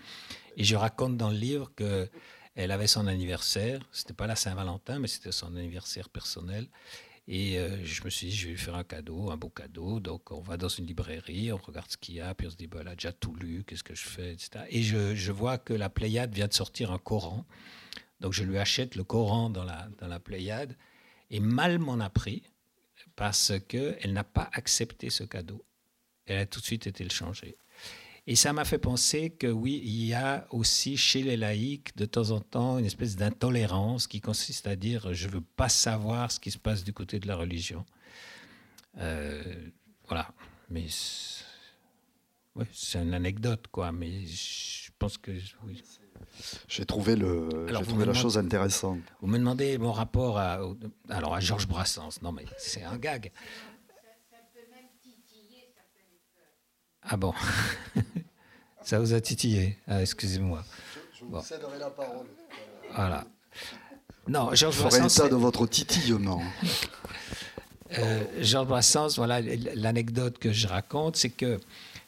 [0.56, 2.08] Et je raconte dans le livre que
[2.54, 3.80] elle avait son anniversaire.
[3.92, 6.68] C'était pas la Saint-Valentin, mais c'était son anniversaire personnel.
[7.28, 10.00] Et euh, je me suis dit, je vais lui faire un cadeau, un beau cadeau.
[10.00, 12.56] Donc, on va dans une librairie, on regarde ce qu'il y a, puis on se
[12.56, 14.64] dit, bah, elle a déjà tout lu, qu'est-ce que je fais, etc.
[14.70, 17.46] Et je, je, vois que la Pléiade vient de sortir un Coran
[18.22, 20.76] donc je lui achète le Coran dans la, dans la Pléiade
[21.30, 22.44] et mal m'en a pris
[23.16, 25.64] parce qu'elle n'a pas accepté ce cadeau.
[26.26, 27.56] Elle a tout de suite été le changer.
[28.28, 32.04] Et ça m'a fait penser que oui, il y a aussi chez les laïcs de
[32.04, 36.30] temps en temps une espèce d'intolérance qui consiste à dire je ne veux pas savoir
[36.30, 37.84] ce qui se passe du côté de la religion.
[38.98, 39.42] Euh,
[40.06, 40.32] voilà.
[40.70, 41.42] Mais c'est
[43.02, 43.90] une anecdote, quoi.
[43.90, 45.32] Mais je pense que.
[46.68, 49.00] J'ai trouvé, le, trouvé la chose intéressante.
[49.20, 50.60] Vous me demandez mon rapport à,
[51.08, 52.20] alors à Georges Brassens.
[52.22, 53.30] Non, mais c'est un gag.
[57.02, 57.34] Ah bon
[58.82, 60.64] Ça vous a titillé ah, Excusez-moi.
[61.18, 62.26] Je, vous céderai la parole.
[62.94, 63.24] Voilà.
[64.28, 65.08] Non, Georges Brassens.
[65.08, 66.42] état de votre titillement.
[67.98, 71.60] euh, Georges Brassens, voilà, l'anecdote que je raconte, c'est que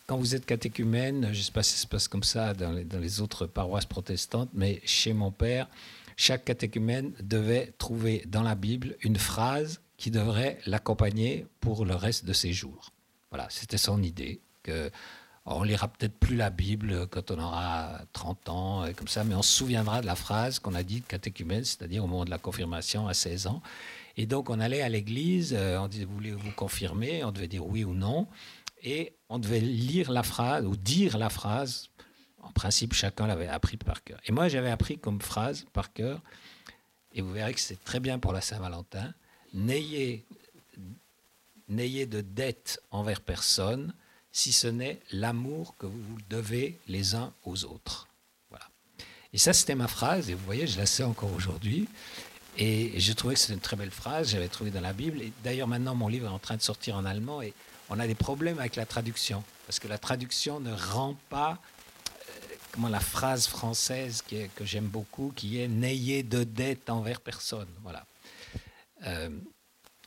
[0.07, 2.73] quand vous êtes catéchumène, je ne sais pas si ça se passe comme ça dans
[2.73, 5.69] les, autres paroisses protestantes, mais chez mon père,
[6.17, 12.25] chaque catéchumène devait trouver dans la Bible une phrase qui devrait l'accompagner pour le reste
[12.25, 12.91] de ses jours.
[13.31, 14.41] Voilà, c'était son idée.
[14.63, 14.91] Que
[15.47, 19.35] on lira peut-être plus la Bible quand on aura 30 ans, et comme ça, mais
[19.35, 22.31] on se souviendra de la phrase qu'on a dit de catéchumène, c'est-à-dire au moment de
[22.31, 23.63] la confirmation à 16 ans.
[24.17, 27.25] Et donc on allait à l'église, euh, on disait, voulez-vous confirmer?
[27.25, 28.27] On devait dire oui ou non
[28.85, 31.89] et on devait lire la phrase ou dire la phrase.
[32.43, 34.21] En principe, chacun l'avait appris par cœur.
[34.27, 36.21] Et moi, j'avais appris comme phrase par cœur,
[37.15, 39.15] et vous verrez que c'est très bien pour la Saint-Valentin,
[39.55, 40.27] n'ayez,
[41.69, 43.95] n'ayez de dette envers personne,
[44.31, 48.09] si ce n'est l'amour que vous devez les uns aux autres.
[48.51, 48.67] Voilà.
[49.33, 51.89] Et ça, c'était ma phrase, et vous voyez, je la sais encore aujourd'hui.
[52.59, 55.23] Et je trouvais que c'était une très belle phrase, j'avais trouvé dans la Bible.
[55.23, 57.55] Et d'ailleurs, maintenant, mon livre est en train de sortir en allemand, et
[57.91, 61.59] on a des problèmes avec la traduction, parce que la traduction ne rend pas
[62.09, 62.33] euh,
[62.73, 67.69] comment la phrase française que j'aime beaucoup, qui est n'ayez de dette envers personne.
[67.83, 68.07] Voilà.
[69.07, 69.29] Euh,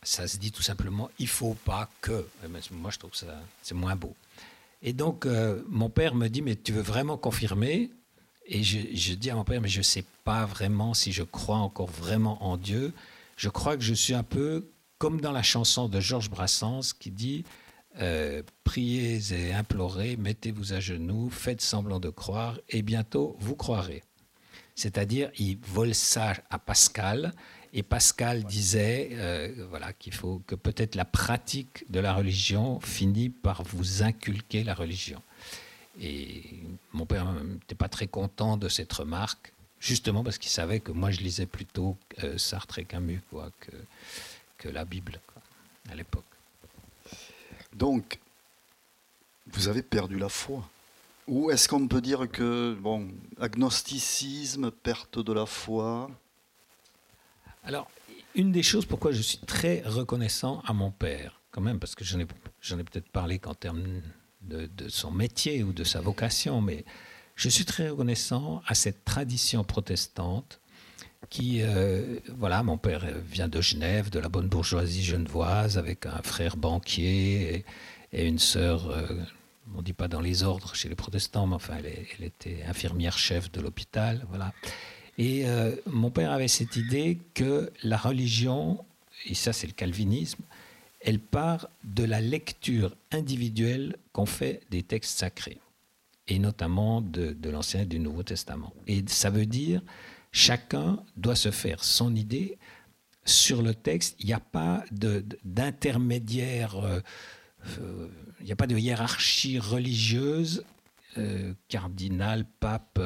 [0.04, 2.28] ça se dit tout simplement il faut pas que.
[2.72, 4.16] Moi, je trouve ça c'est moins beau.
[4.82, 7.92] Et donc, euh, mon père me dit mais tu veux vraiment confirmer?
[8.50, 11.90] Et je, dis à mon père mais je sais pas vraiment si je crois encore
[11.90, 12.94] vraiment en Dieu.
[13.36, 17.12] Je crois que je suis un peu comme dans la chanson de Georges Brassens qui
[17.12, 17.44] dit
[18.00, 24.04] euh, priez et implorez, mettez-vous à genoux, faites semblant de croire, et bientôt vous croirez.
[24.76, 27.34] C'est-à-dire, il vole ça à Pascal,
[27.74, 33.30] et Pascal disait euh, voilà, qu'il faut que peut-être la pratique de la religion finit
[33.30, 35.22] par vous inculquer la religion.
[36.00, 36.44] Et
[36.94, 41.12] mon père n'était pas très content de cette remarque, justement parce qu'il savait que moi
[41.12, 43.72] je lisais plutôt euh, Sartre et Camus quoi, que,
[44.60, 45.20] que la Bible
[45.90, 46.37] à l'époque.
[47.78, 48.20] Donc,
[49.46, 50.68] vous avez perdu la foi.
[51.28, 53.10] Ou est-ce qu'on peut dire que, bon,
[53.40, 56.10] agnosticisme, perte de la foi?
[57.64, 57.90] Alors,
[58.34, 62.04] une des choses pourquoi je suis très reconnaissant à mon père, quand même, parce que
[62.04, 64.02] j'en ai, peut-être parlé qu'en termes
[64.42, 66.84] de, son métier ou de sa vocation, mais
[67.36, 70.60] je suis très reconnaissant à cette tradition protestante
[71.30, 76.22] qui, euh, voilà, mon père vient de Genève, de la bonne bourgeoisie genevoise, avec un
[76.24, 77.66] frère banquier
[78.14, 79.06] et, une sœur, euh,
[79.74, 83.52] on ne dit pas dans les ordres chez les protestants, mais enfin, elle, était infirmière-chef
[83.52, 84.54] de l'hôpital, voilà.
[85.18, 88.86] Et euh, mon père avait cette idée que la religion,
[89.26, 90.44] et ça c'est le calvinisme,
[91.02, 95.60] elle part de la lecture individuelle qu'on fait des textes sacrés,
[96.28, 98.74] et notamment de l'Ancien et du Nouveau Testament.
[98.88, 99.82] Et ça veut dire
[100.32, 102.58] Chacun doit se faire son idée
[103.28, 104.16] sur le texte.
[104.20, 107.00] Il n'y a pas d'intermédiaire, euh,
[107.80, 108.08] euh,
[108.40, 110.64] il n'y a pas de hiérarchie religieuse,
[111.18, 113.00] euh, cardinal, pape,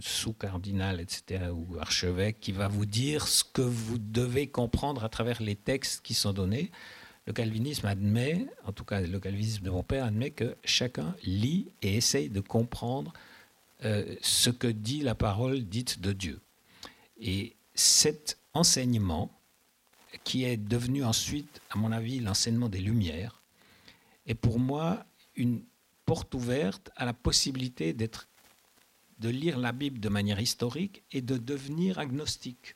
[0.00, 5.42] sous-cardinal, etc., ou archevêque, qui va vous dire ce que vous devez comprendre à travers
[5.42, 6.70] les textes qui sont donnés.
[7.26, 11.68] Le calvinisme admet, en tout cas le calvinisme de mon père admet que chacun lit
[11.80, 13.12] et essaye de comprendre
[14.22, 16.40] ce que dit la parole dite de Dieu.
[17.22, 19.30] Et cet enseignement,
[20.24, 23.40] qui est devenu ensuite, à mon avis, l'enseignement des Lumières,
[24.26, 25.06] est pour moi
[25.36, 25.62] une
[26.04, 28.28] porte ouverte à la possibilité d'être,
[29.20, 32.74] de lire la Bible de manière historique et de devenir agnostique.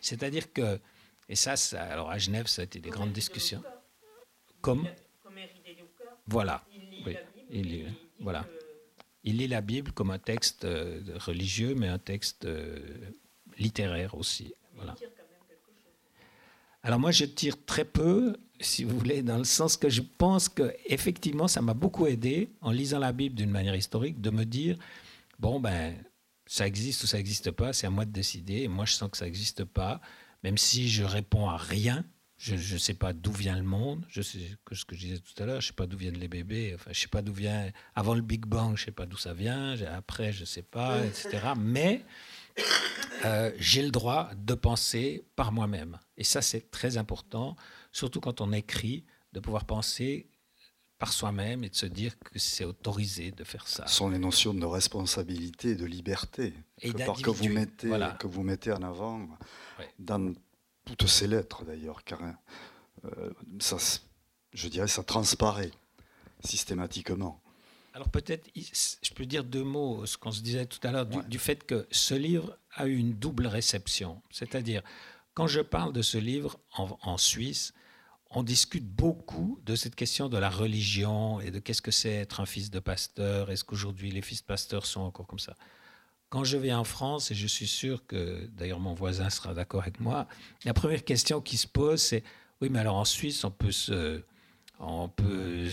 [0.00, 0.78] C'est-à-dire que,
[1.28, 3.62] et ça, alors à Genève, ça a été des grandes discussions.
[4.60, 4.88] Comme,
[6.26, 6.64] voilà,
[7.04, 7.16] oui,
[7.50, 8.46] il, voilà.
[9.24, 12.78] Il lit la Bible comme un texte euh, religieux, mais un texte euh,
[13.60, 14.54] littéraire aussi.
[14.74, 14.96] Voilà.
[16.82, 20.48] Alors moi, je tire très peu, si vous voulez, dans le sens que je pense
[20.48, 24.44] que effectivement, ça m'a beaucoup aidé en lisant la Bible d'une manière historique de me
[24.44, 24.78] dire
[25.38, 25.94] bon ben
[26.46, 28.62] ça existe ou ça n'existe pas, c'est à moi de décider.
[28.62, 30.00] Et moi, je sens que ça n'existe pas,
[30.42, 32.04] même si je réponds à rien.
[32.38, 34.04] Je ne sais pas d'où vient le monde.
[34.08, 36.18] Je sais que ce que je disais tout à l'heure, je sais pas d'où viennent
[36.18, 36.72] les bébés.
[36.74, 39.34] Enfin, je sais pas d'où vient avant le Big Bang, je sais pas d'où ça
[39.34, 39.76] vient.
[39.82, 41.52] Après, je sais pas, etc.
[41.56, 42.02] Mais
[43.24, 45.98] euh, j'ai le droit de penser par moi-même.
[46.16, 47.56] Et ça, c'est très important,
[47.92, 50.26] surtout quand on écrit, de pouvoir penser
[50.98, 53.86] par soi-même et de se dire que c'est autorisé de faire ça.
[53.86, 58.26] Ce sont les notions de responsabilité et de liberté et que, que, vous mettez, que
[58.26, 59.26] vous mettez en avant
[59.98, 60.34] dans
[60.84, 62.20] toutes ces lettres d'ailleurs, car
[63.04, 63.78] euh, ça,
[64.52, 65.70] je dirais, ça transparaît
[66.44, 67.40] systématiquement.
[67.92, 71.38] Alors peut-être, je peux dire deux mots, ce qu'on se disait tout à l'heure, du,
[71.38, 74.22] fait que ce livre a eu une double réception.
[74.30, 74.82] C'est-à-dire,
[75.34, 77.74] quand je parle de ce livre en, Suisse,
[78.30, 82.40] on discute beaucoup de cette question de la religion et de qu'est-ce que c'est être
[82.40, 83.50] un fils de pasteur.
[83.50, 85.56] Est-ce qu'aujourd'hui les fils de pasteurs sont encore comme ça
[86.28, 89.82] Quand je vais en France, et je suis sûr que d'ailleurs mon voisin sera d'accord
[89.82, 90.28] avec moi,
[90.64, 92.22] la première question qui se pose, c'est
[92.60, 94.22] oui, mais alors en Suisse, on peut se
[94.80, 95.68] on peut,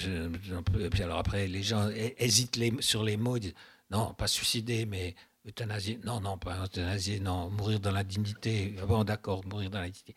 [1.02, 3.54] alors après, les gens hésitent sur les mots, disent
[3.90, 5.16] non, pas suicider, mais
[5.48, 5.98] euthanasie.
[6.04, 8.76] Non, non, pas euthanasie, non, mourir dans la dignité.
[8.86, 10.14] Bon, d'accord, mourir dans la dignité.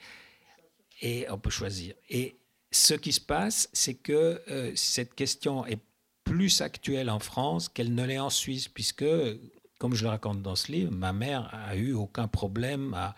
[1.01, 1.95] Et on peut choisir.
[2.09, 2.37] Et
[2.73, 5.79] ce qui se passe, c'est que euh, cette question est
[6.25, 9.07] plus actuelle en France qu'elle ne l'est en Suisse, puisque,
[9.79, 13.15] comme je le raconte dans ce livre, ma mère a eu aucun problème à,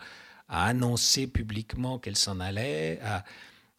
[0.47, 3.23] à annoncer publiquement qu'elle s'en allait, à,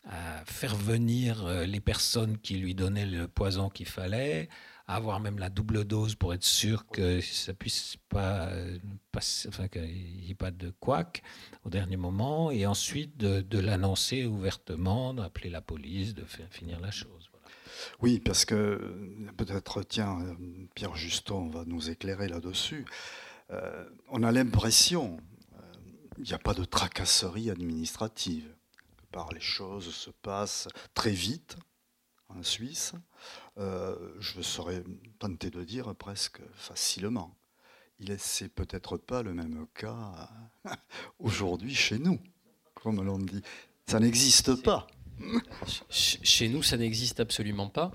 [0.05, 4.49] à faire venir euh, les personnes qui lui donnaient le poison qu'il fallait,
[4.87, 8.51] à avoir même la double dose pour être sûr que ça puisse pas
[9.49, 11.23] enfin qu'il n'y ait pas de couac
[11.65, 16.91] au dernier moment, et ensuite de, l'annoncer ouvertement, d'appeler la police, de faire finir la
[16.91, 17.31] chose.
[18.01, 20.19] Oui, parce que peut-être, tiens,
[20.75, 22.85] Pierre Juston va nous éclairer là-dessus.
[23.51, 25.19] Euh, on a l'impression,
[25.55, 25.59] euh,
[26.19, 28.55] il n'y a pas de tracasserie administrative
[29.33, 31.57] les choses se passent très vite
[32.29, 32.93] en Suisse.
[33.59, 34.83] Euh, je serais
[35.19, 37.37] tenté de dire presque facilement.
[38.01, 40.29] Il n'est peut-être pas le même cas
[41.19, 42.19] aujourd'hui chez nous,
[42.75, 43.43] comme l'on dit.
[43.87, 44.87] Ça n'existe pas.
[45.91, 47.93] Chez nous, ça n'existe absolument pas.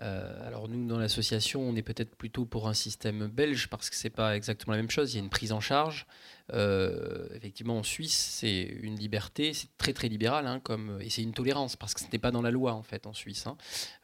[0.00, 3.96] Euh, alors nous, dans l'association, on est peut-être plutôt pour un système belge parce que
[3.96, 5.12] c'est pas exactement la même chose.
[5.12, 6.06] Il y a une prise en charge.
[6.52, 11.22] Euh, effectivement, en Suisse, c'est une liberté, c'est très très libéral, hein, comme, et c'est
[11.22, 13.46] une tolérance parce que ce n'est pas dans la loi en fait en Suisse.
[13.46, 13.56] Hein.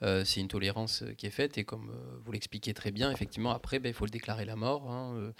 [0.02, 1.92] Euh, c'est une tolérance qui est faite et comme
[2.24, 4.90] vous l'expliquez très bien, effectivement, après, ben, il faut le déclarer la mort.
[4.90, 5.32] Hein,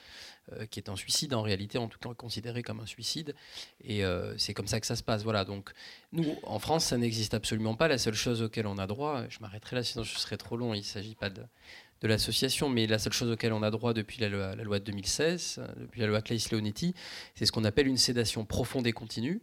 [0.71, 3.35] qui est un suicide en réalité, en tout cas considéré comme un suicide.
[3.83, 5.23] Et euh, c'est comme ça que ça se passe.
[5.23, 5.45] Voilà.
[5.45, 5.71] Donc
[6.13, 7.89] nous, en France, ça n'existe absolument pas.
[7.89, 10.75] La seule chose auquel on a droit, je m'arrêterai là, sinon je serais trop long.
[10.75, 11.43] Il ne s'agit pas de,
[12.01, 15.61] de l'association, mais la seule chose auquel on a droit depuis la loi, de 2016,
[15.79, 16.95] depuis la loi Claes-Leonetti,
[17.35, 19.41] c'est ce qu'on appelle une sédation profonde et continue,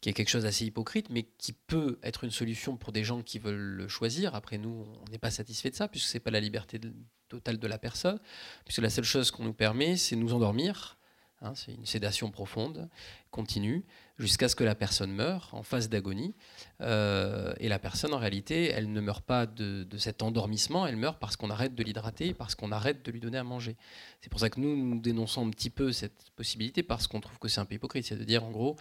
[0.00, 3.22] qui est quelque chose d'assez hypocrite, mais qui peut être une solution pour des gens
[3.22, 4.34] qui veulent le choisir.
[4.34, 6.80] Après, nous, on n'est pas satisfait de ça, puisque ce n'est pas la liberté
[7.28, 8.18] totale de la personne,
[8.64, 10.98] puisque la seule chose qu'on nous permet, c'est nous endormir.
[11.42, 12.90] Hein, c'est une sédation profonde,
[13.30, 13.82] continue,
[14.18, 16.34] jusqu'à ce que la personne meure en phase d'agonie.
[16.82, 21.18] Euh, et la personne, en réalité, elle ne meurt pas de, cet endormissement, elle meurt
[21.18, 23.78] parce qu'on arrête de l'hydrater, parce qu'on arrête de lui donner à manger.
[24.20, 27.38] C'est pour ça que nous, nous dénonçons un petit peu cette possibilité, parce qu'on trouve
[27.38, 28.04] que c'est un peu hypocrite.
[28.04, 28.76] C'est de dire, en gros,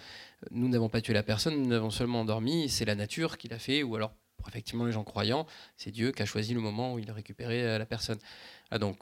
[0.52, 3.60] nous n'avons pas tué la personne, nous n'avons seulement endormi, c'est la nature qui l'a
[3.60, 5.46] fait, ou alors, pour effectivement les gens croyants,
[5.78, 8.20] c'est Dieu qui a choisi le moment où il a récupéré euh, la personne.
[8.70, 8.98] Ah, donc,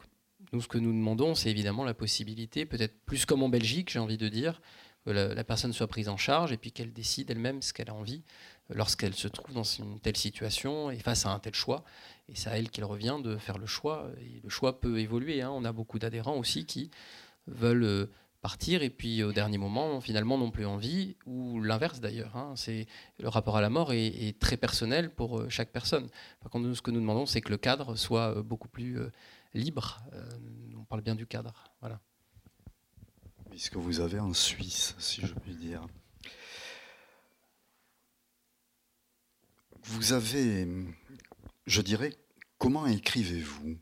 [0.54, 4.00] nous, ce que nous demandons, c'est évidemment la possibilité, peut-être plus comme en Belgique, j'ai
[4.00, 4.62] envie de dire,
[5.08, 7.94] que la, personne soit prise en charge et puis qu'elle décide elle-même ce qu'elle a
[7.94, 8.24] envie
[8.70, 11.86] euh, lorsqu'elle se trouve dans une telle situation et face à un tel choix.
[12.28, 14.10] Et c'est à elle qu'il revient de faire le choix.
[14.22, 15.42] Et le choix peut évoluer.
[15.42, 15.50] Hein.
[15.52, 16.92] On a beaucoup d'adhérents aussi qui
[17.48, 18.06] veulent euh,
[18.42, 22.36] partir et puis au dernier moment finalement n'ont plus envie ou l'inverse d'ailleurs.
[22.36, 22.52] Hein.
[22.58, 22.86] C'est
[23.20, 26.10] le rapport à la mort est, très personnel pour euh, chaque personne.
[26.42, 29.00] Par contre, nous, ce que nous demandons, c'est que le cadre soit beaucoup plus
[29.54, 30.02] libre.
[30.78, 31.64] on parle bien du cadre.
[31.80, 32.00] Voilà
[33.58, 35.86] ce que vous avez en Suisse, si je puis dire.
[39.84, 40.68] Vous avez,
[41.66, 42.14] je dirais,
[42.58, 43.80] comment écrivez-vous?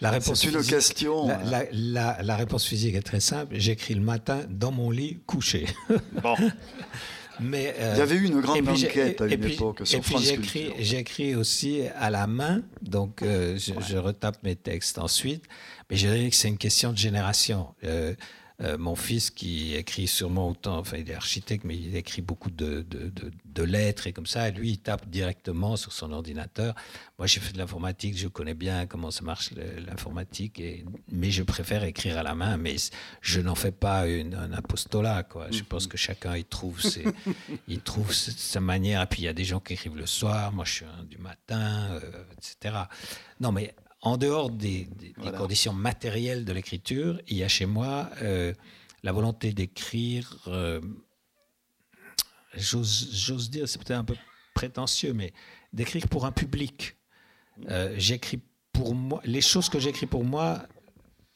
[0.00, 1.26] La réponse C'est une question.
[1.26, 3.54] La, la, réponse physique est très simple.
[3.58, 5.66] J'écris le matin dans mon lit couché.
[6.22, 6.36] Bon.
[7.40, 10.72] Mais, euh, Il y avait eu une grande enquête à une époque sur et puis
[10.78, 15.44] j'écris aussi à la main, donc euh, je, retape mes textes ensuite.
[15.90, 17.68] Mais je dirais que c'est une question de génération.
[17.84, 18.14] Euh,
[18.62, 22.50] euh, mon fils qui écrit sûrement autant, enfin il est architecte, mais il écrit beaucoup
[22.50, 26.74] de, de, lettres et comme ça, lui il tape directement sur son ordinateur.
[27.18, 29.50] Moi j'ai fait de l'informatique, je connais bien comment ça marche
[29.86, 30.62] l'informatique,
[31.10, 32.76] mais je préfère écrire à la main, mais
[33.20, 35.24] je n'en fais pas une, un apostolat.
[35.24, 35.50] Quoi.
[35.50, 37.04] Je pense que chacun il trouve, ses,
[37.68, 40.52] il trouve sa manière, et puis il y a des gens qui écrivent le soir,
[40.52, 42.76] moi je suis un du matin, euh, etc.
[43.40, 44.88] Non mais en dehors des,
[45.36, 48.52] conditions matérielles de l'écriture, il y a chez moi euh,
[49.04, 50.80] la volonté d'écrire, euh,
[52.54, 54.16] j'ose dire, c'est peut-être un peu
[54.54, 55.32] prétentieux, mais
[55.72, 56.96] d'écrire pour un public.
[57.70, 58.40] Euh, j'écris
[58.72, 60.66] pour moi, les choses que j'écris pour moi,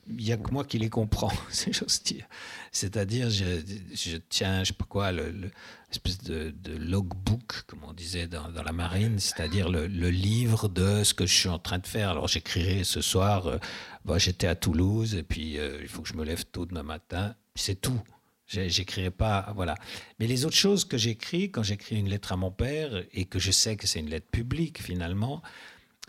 [0.09, 1.33] il n'y a que moi qui les comprends,
[1.71, 2.27] j'ose dire.
[2.73, 3.61] C'est-à-dire, je,
[3.95, 5.51] je, tiens, je sais pas quoi, le,
[5.97, 11.27] espèce de, logbook, comme on disait dans, la marine, c'est-à-dire le, livre de ce que
[11.27, 12.11] je suis en train de faire.
[12.11, 13.59] Alors, j'écrirai ce soir, euh,
[14.05, 16.83] bah, j'étais à Toulouse, et puis euh, il faut que je me lève tôt demain
[16.83, 18.01] matin, c'est tout.
[18.47, 19.75] J'écrirai pas, voilà.
[20.21, 23.41] Mais les autres choses que j'écris, quand j'écris une lettre à mon père, et que
[23.41, 25.43] je sais que c'est une lettre publique finalement,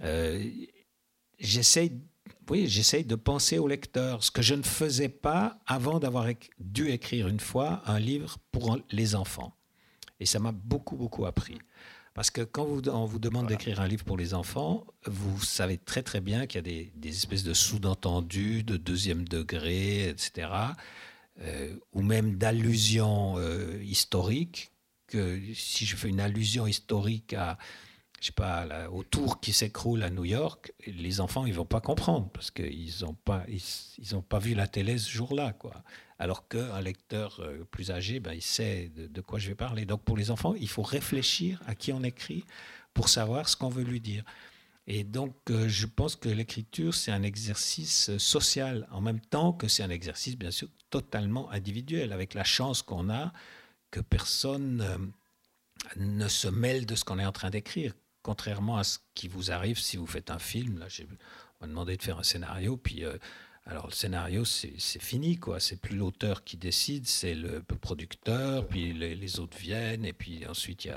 [0.04, 0.44] euh,
[1.40, 1.94] j'essaye
[2.50, 6.28] oui, j'essaye de penser au lecteur, ce que je ne faisais pas avant d'avoir
[6.60, 9.57] dû écrire une fois un livre pour les enfants.
[10.20, 11.59] Et ça m'a beaucoup, beaucoup appris.
[12.13, 15.78] Parce que quand vous, on vous demande d'écrire un livre pour les enfants, vous savez
[15.78, 20.49] très très bien qu'il y a des, espèces de sous-entendus, de deuxième degré, etc.,
[21.41, 24.72] euh, ou même d'allusions euh, historiques,
[25.05, 27.59] que si je fais une allusion historique à,
[28.20, 31.82] je sais pas, au tour qui s'écroule à New York, les enfants, ils vont pas
[31.82, 35.84] comprendre parce qu'ils n'ont pas, ils, ont pas vu la télé ce jour-là, quoi.
[36.20, 39.86] Alors qu'un lecteur euh, plus âgé, ben, il sait de, quoi je vais parler.
[39.86, 42.43] Donc pour les enfants, il faut réfléchir à qui on écrit
[42.93, 44.24] pour savoir ce qu'on veut lui dire.
[44.88, 49.68] Et donc, euh, je pense que l'écriture, c'est un exercice social, en même temps que
[49.68, 53.34] c'est un exercice, bien sûr, totalement individuel, avec la chance qu'on a
[53.91, 54.97] que personne euh,
[55.97, 57.93] ne se mêle de ce qu'on est en train d'écrire
[58.24, 60.80] contrairement à ce qui vous arrive si vous faites un film.
[60.80, 60.88] Là,
[61.59, 63.05] on m'a demandé de faire un scénario, puis
[63.68, 65.59] alors le scénario c'est fini quoi.
[65.59, 70.86] C'est plus l'auteur qui décide, c'est le producteur, puis les, autres viennent, et puis ensuite
[70.86, 70.93] il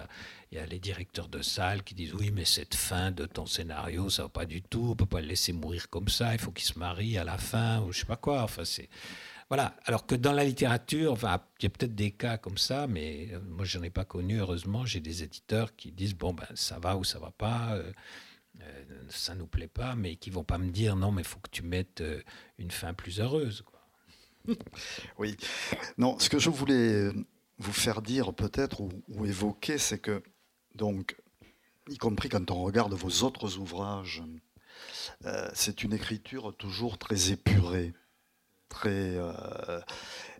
[0.52, 4.08] y a, les directeurs de salle qui disent oui mais cette fin de ton scénario
[4.08, 6.52] ça va pas du tout, on peut pas le laisser mourir comme ça, il faut
[6.52, 8.42] qu'il se marie à la fin ou je sais pas quoi.
[8.42, 8.88] Enfin c'est
[9.50, 9.74] voilà.
[9.84, 13.30] Alors que dans la littérature, enfin, il y a peut-être des cas comme ça, mais
[13.32, 14.86] euh, moi, je n'en ai pas connu, heureusement.
[14.86, 17.92] J'ai des éditeurs qui disent bon, ben, ça va ou ça va pas, euh,
[18.62, 21.40] euh, ça nous plaît pas, mais qui vont pas me dire non, mais il faut
[21.40, 22.02] que tu mettes
[22.58, 23.64] une fin plus heureuse.
[25.18, 25.36] Oui.
[25.98, 27.10] Non, ce que je voulais
[27.58, 30.22] vous faire dire peut-être ou, évoquer, c'est que,
[30.74, 31.14] donc,
[31.90, 34.22] y compris quand on regarde vos autres ouvrages,
[35.52, 37.92] c'est une écriture toujours très épurée
[38.70, 39.16] très.
[39.16, 39.80] Euh,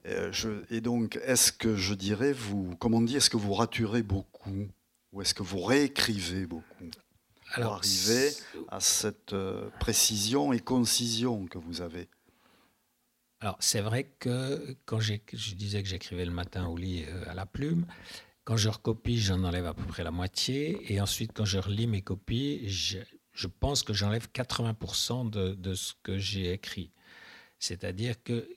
[0.07, 4.03] euh, et donc, est-ce que je dirais, vous, comme on dit, est-ce que vous raturez
[4.03, 4.69] beaucoup
[5.13, 6.91] ou est-ce que vous réécrivez beaucoup?
[7.55, 8.31] Pour arriver
[8.69, 12.09] à cette euh, précision et concision que vous avez
[13.41, 17.35] Alors, c'est vrai que quand je disais que j'écrivais le matin au lit euh, à
[17.35, 17.87] la plume,
[18.45, 20.93] quand je recopie, j'en enlève à peu près la moitié.
[20.93, 22.99] Et ensuite, quand je relis mes copies, je,
[23.33, 26.91] je pense que j'enlève 80% de, de, ce que j'ai écrit.
[27.59, 28.49] C'est-à-dire que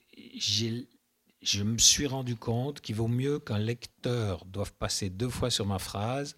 [1.42, 5.66] je me suis rendu compte qu'il vaut mieux qu'un lecteur doive passer deux fois sur
[5.66, 6.36] ma phrase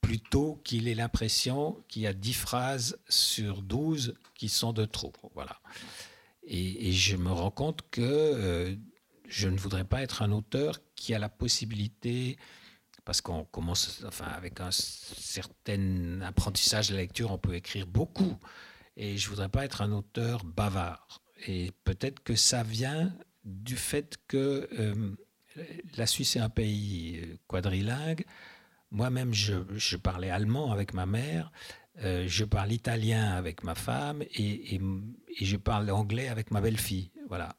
[0.00, 5.12] plutôt qu'il ait l'impression qu'il y a 10 phrases sur 12 qui sont de trop.
[5.34, 5.60] Voilà.
[6.44, 8.74] Et, je me rends compte que euh,
[9.28, 12.38] je ne voudrais pas être un auteur qui a la possibilité,
[13.04, 18.36] parce qu'on commence, enfin, avec un certain apprentissage de la lecture, on peut écrire beaucoup.
[18.96, 21.22] Et je ne voudrais pas être un auteur bavard.
[21.46, 25.16] Et peut-être que ça vient du fait que euh,
[25.96, 28.24] la Suisse est un pays euh, quadrilingue.
[28.90, 31.52] Moi-même, je, parlais allemand avec ma mère,
[32.02, 34.80] euh, je parle italien avec ma femme et, et,
[35.40, 37.10] je parle anglais avec ma belle-fille.
[37.28, 37.54] Voilà.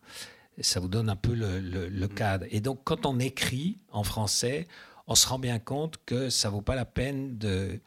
[0.60, 2.46] Ça vous donne un peu le, le, cadre.
[2.50, 4.68] Et donc, quand on écrit en français,
[5.08, 7.80] on se rend bien compte que ça vaut pas la peine de,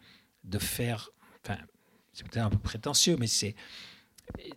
[0.45, 1.11] de faire.
[1.45, 1.59] Enfin,
[2.13, 3.55] c'est peut-être un peu prétentieux, mais c'est.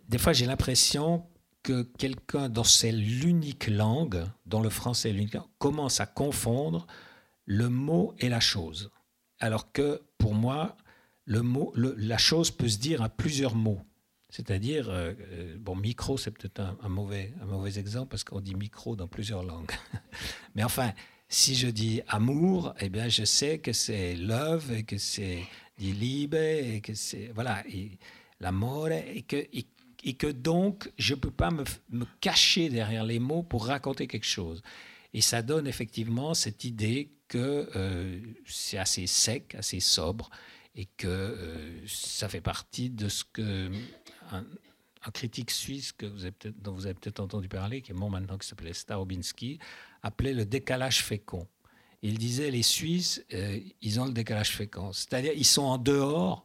[0.08, 1.26] Des fois, j'ai l'impression
[1.62, 6.86] que quelqu'un, dont c'est l'unique langue, dont le français est l'unique langue, commence à confondre
[7.48, 8.90] le mot et la chose.
[9.40, 10.76] Alors que pour moi,
[11.24, 13.80] le mot, la chose peut se dire à plusieurs mots.
[14.28, 18.54] C'est-à-dire, euh, euh, bon, micro, c'est peut-être un, mauvais, un mauvais exemple parce qu'on dit
[18.54, 19.70] micro dans plusieurs langues.
[20.54, 20.92] Mais enfin,
[21.30, 25.46] si je dis amour, eh bien, je sais que c'est love, et que c'est
[25.78, 27.64] dit liebe, et que c'est, voilà,
[28.40, 31.64] l'amour, et que, et, que donc, je ne peux pas me,
[32.20, 34.62] cacher derrière les mots pour raconter quelque chose.
[35.14, 40.30] Et ça donne effectivement cette idée que euh, c'est assez sec, assez sobre,
[40.74, 43.70] et que euh, ça fait partie de ce que
[44.30, 44.44] un,
[45.12, 48.36] critique suisse que vous avez dont vous avez peut-être entendu parler, qui est mort maintenant,
[48.36, 49.58] qui s'appelait Staubinski,
[50.02, 51.46] appelait le décalage fécond.
[52.02, 56.44] Il disait les Suisses, euh, ils ont le décalage fécond, c'est-à-dire ils sont en dehors,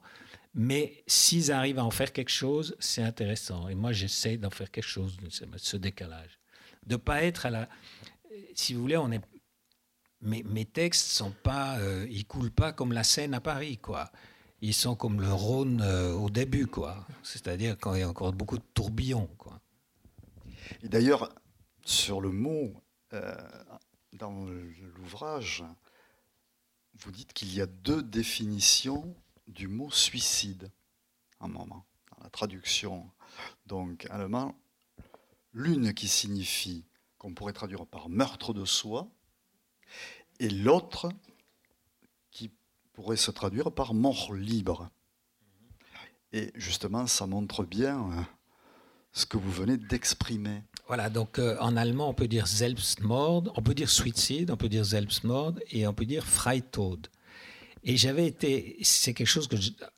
[0.55, 3.67] mais s'ils arrivent à en faire quelque chose, c'est intéressant.
[3.67, 5.17] Et moi, j'essaie d'en faire quelque chose
[5.57, 6.39] ce décalage,
[6.85, 7.69] de pas être à la.
[8.55, 9.21] Si vous voulez, on est
[10.23, 13.79] mes, mes textes sont euh, coulent pas comme la Seine à Paris.
[14.61, 16.67] Ils sont comme le Rhône euh, au début.
[17.21, 19.29] C'est-à-dire quand il y a encore beaucoup de tourbillons.
[20.81, 21.33] Et d'ailleurs,
[21.85, 22.73] sur le mot,
[23.13, 23.35] euh,
[24.13, 24.45] dans
[24.95, 25.63] l'ouvrage,
[26.95, 29.15] vous dites qu'il y a deux définitions
[29.47, 30.71] du mot suicide,
[31.41, 33.11] un moment, dans la traduction.
[33.65, 34.55] Donc, allemand,
[35.51, 36.85] l'une qui signifie,
[37.17, 39.09] qu'on pourrait traduire par meurtre de soi,
[40.39, 41.09] et l'autre
[42.31, 42.51] qui
[42.93, 44.89] pourrait se traduire par mort libre.
[46.31, 48.21] Et justement, ça montre bien euh,
[49.11, 50.63] ce que vous venez d'exprimer.
[50.87, 54.69] Voilà, donc euh, en allemand, on peut dire Selbstmord, on peut dire Suicide, on peut
[54.69, 57.07] dire Selbstmord et on peut dire Freitod.
[57.83, 59.47] Et j'avais été, c'est quelque chose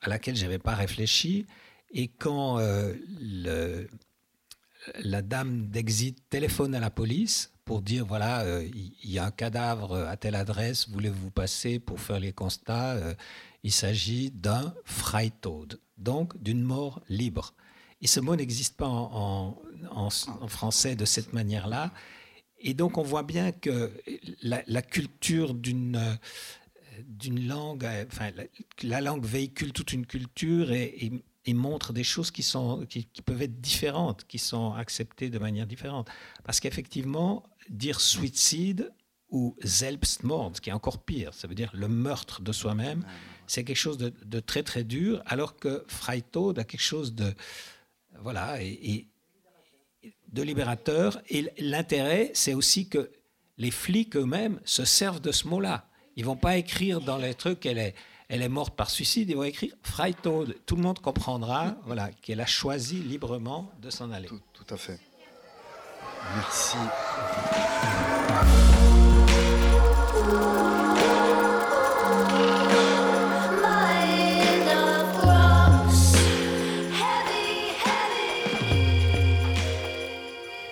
[0.02, 1.46] à laquelle j'avais pas réfléchi.
[1.92, 2.94] Et quand euh,
[5.00, 9.32] la dame d'exit téléphone à la police, pour dire voilà, euh, il y a un
[9.32, 13.14] cadavre à telle adresse, voulez-vous passer pour faire les constats euh,
[13.64, 17.56] Il s'agit d'un Freitod, donc d'une mort libre.
[18.02, 19.58] Et ce mot n'existe pas en,
[20.48, 21.92] français de cette manière-là.
[22.60, 23.92] Et donc on voit bien que
[24.44, 26.18] la, culture d'une
[27.08, 28.32] d'une langue, enfin
[28.84, 31.12] la, langue véhicule toute une culture et,
[31.54, 35.68] montre des choses qui, sont, qui, qui, peuvent être différentes, qui sont acceptées de manière
[35.68, 36.10] différente.
[36.44, 38.92] Parce qu'effectivement, dire suicide
[39.30, 43.06] ou Selbstmord, ce qui est encore pire, ça veut dire le meurtre de soi-même,
[43.48, 47.34] c'est quelque chose de, très très dur, alors que Freitod a quelque chose de
[48.22, 49.08] voilà et,
[50.32, 51.22] de libérateur.
[51.30, 53.12] Et l'intérêt, c'est aussi que
[53.58, 55.88] les flics eux-mêmes se servent de ce mot-là.
[56.16, 57.96] Ils vont pas écrire dans les trucs elle est
[58.30, 60.56] elle est morte par suicide, ils vont écrire Freitod.
[60.66, 64.30] Tout le monde comprendra voilà qu'elle a choisi librement de s'en aller.
[64.54, 65.00] tout à fait.
[66.36, 66.78] Merci.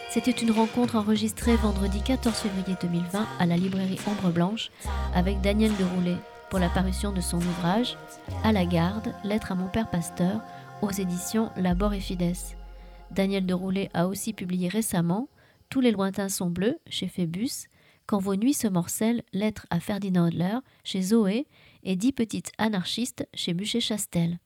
[0.09, 4.69] C'était une rencontre enregistrée vendredi 14 février 2020 à la librairie Ombre Blanche
[5.15, 6.17] avec Daniel Deroulet
[6.53, 7.97] pour la parution de son ouvrage
[8.43, 10.39] À la garde, lettre à mon père pasteur
[10.83, 12.35] aux éditions Labor et Fides.
[13.09, 15.29] Daniel Deroulet a aussi publié récemment
[15.69, 17.65] tous les lointains sont bleus chez Phébus,
[18.05, 21.47] Quand vos nuits se morcellent, lettre à Ferdinand Adler chez Zoé
[21.81, 24.37] et Dix petites anarchistes chez Bûcher-Chastel.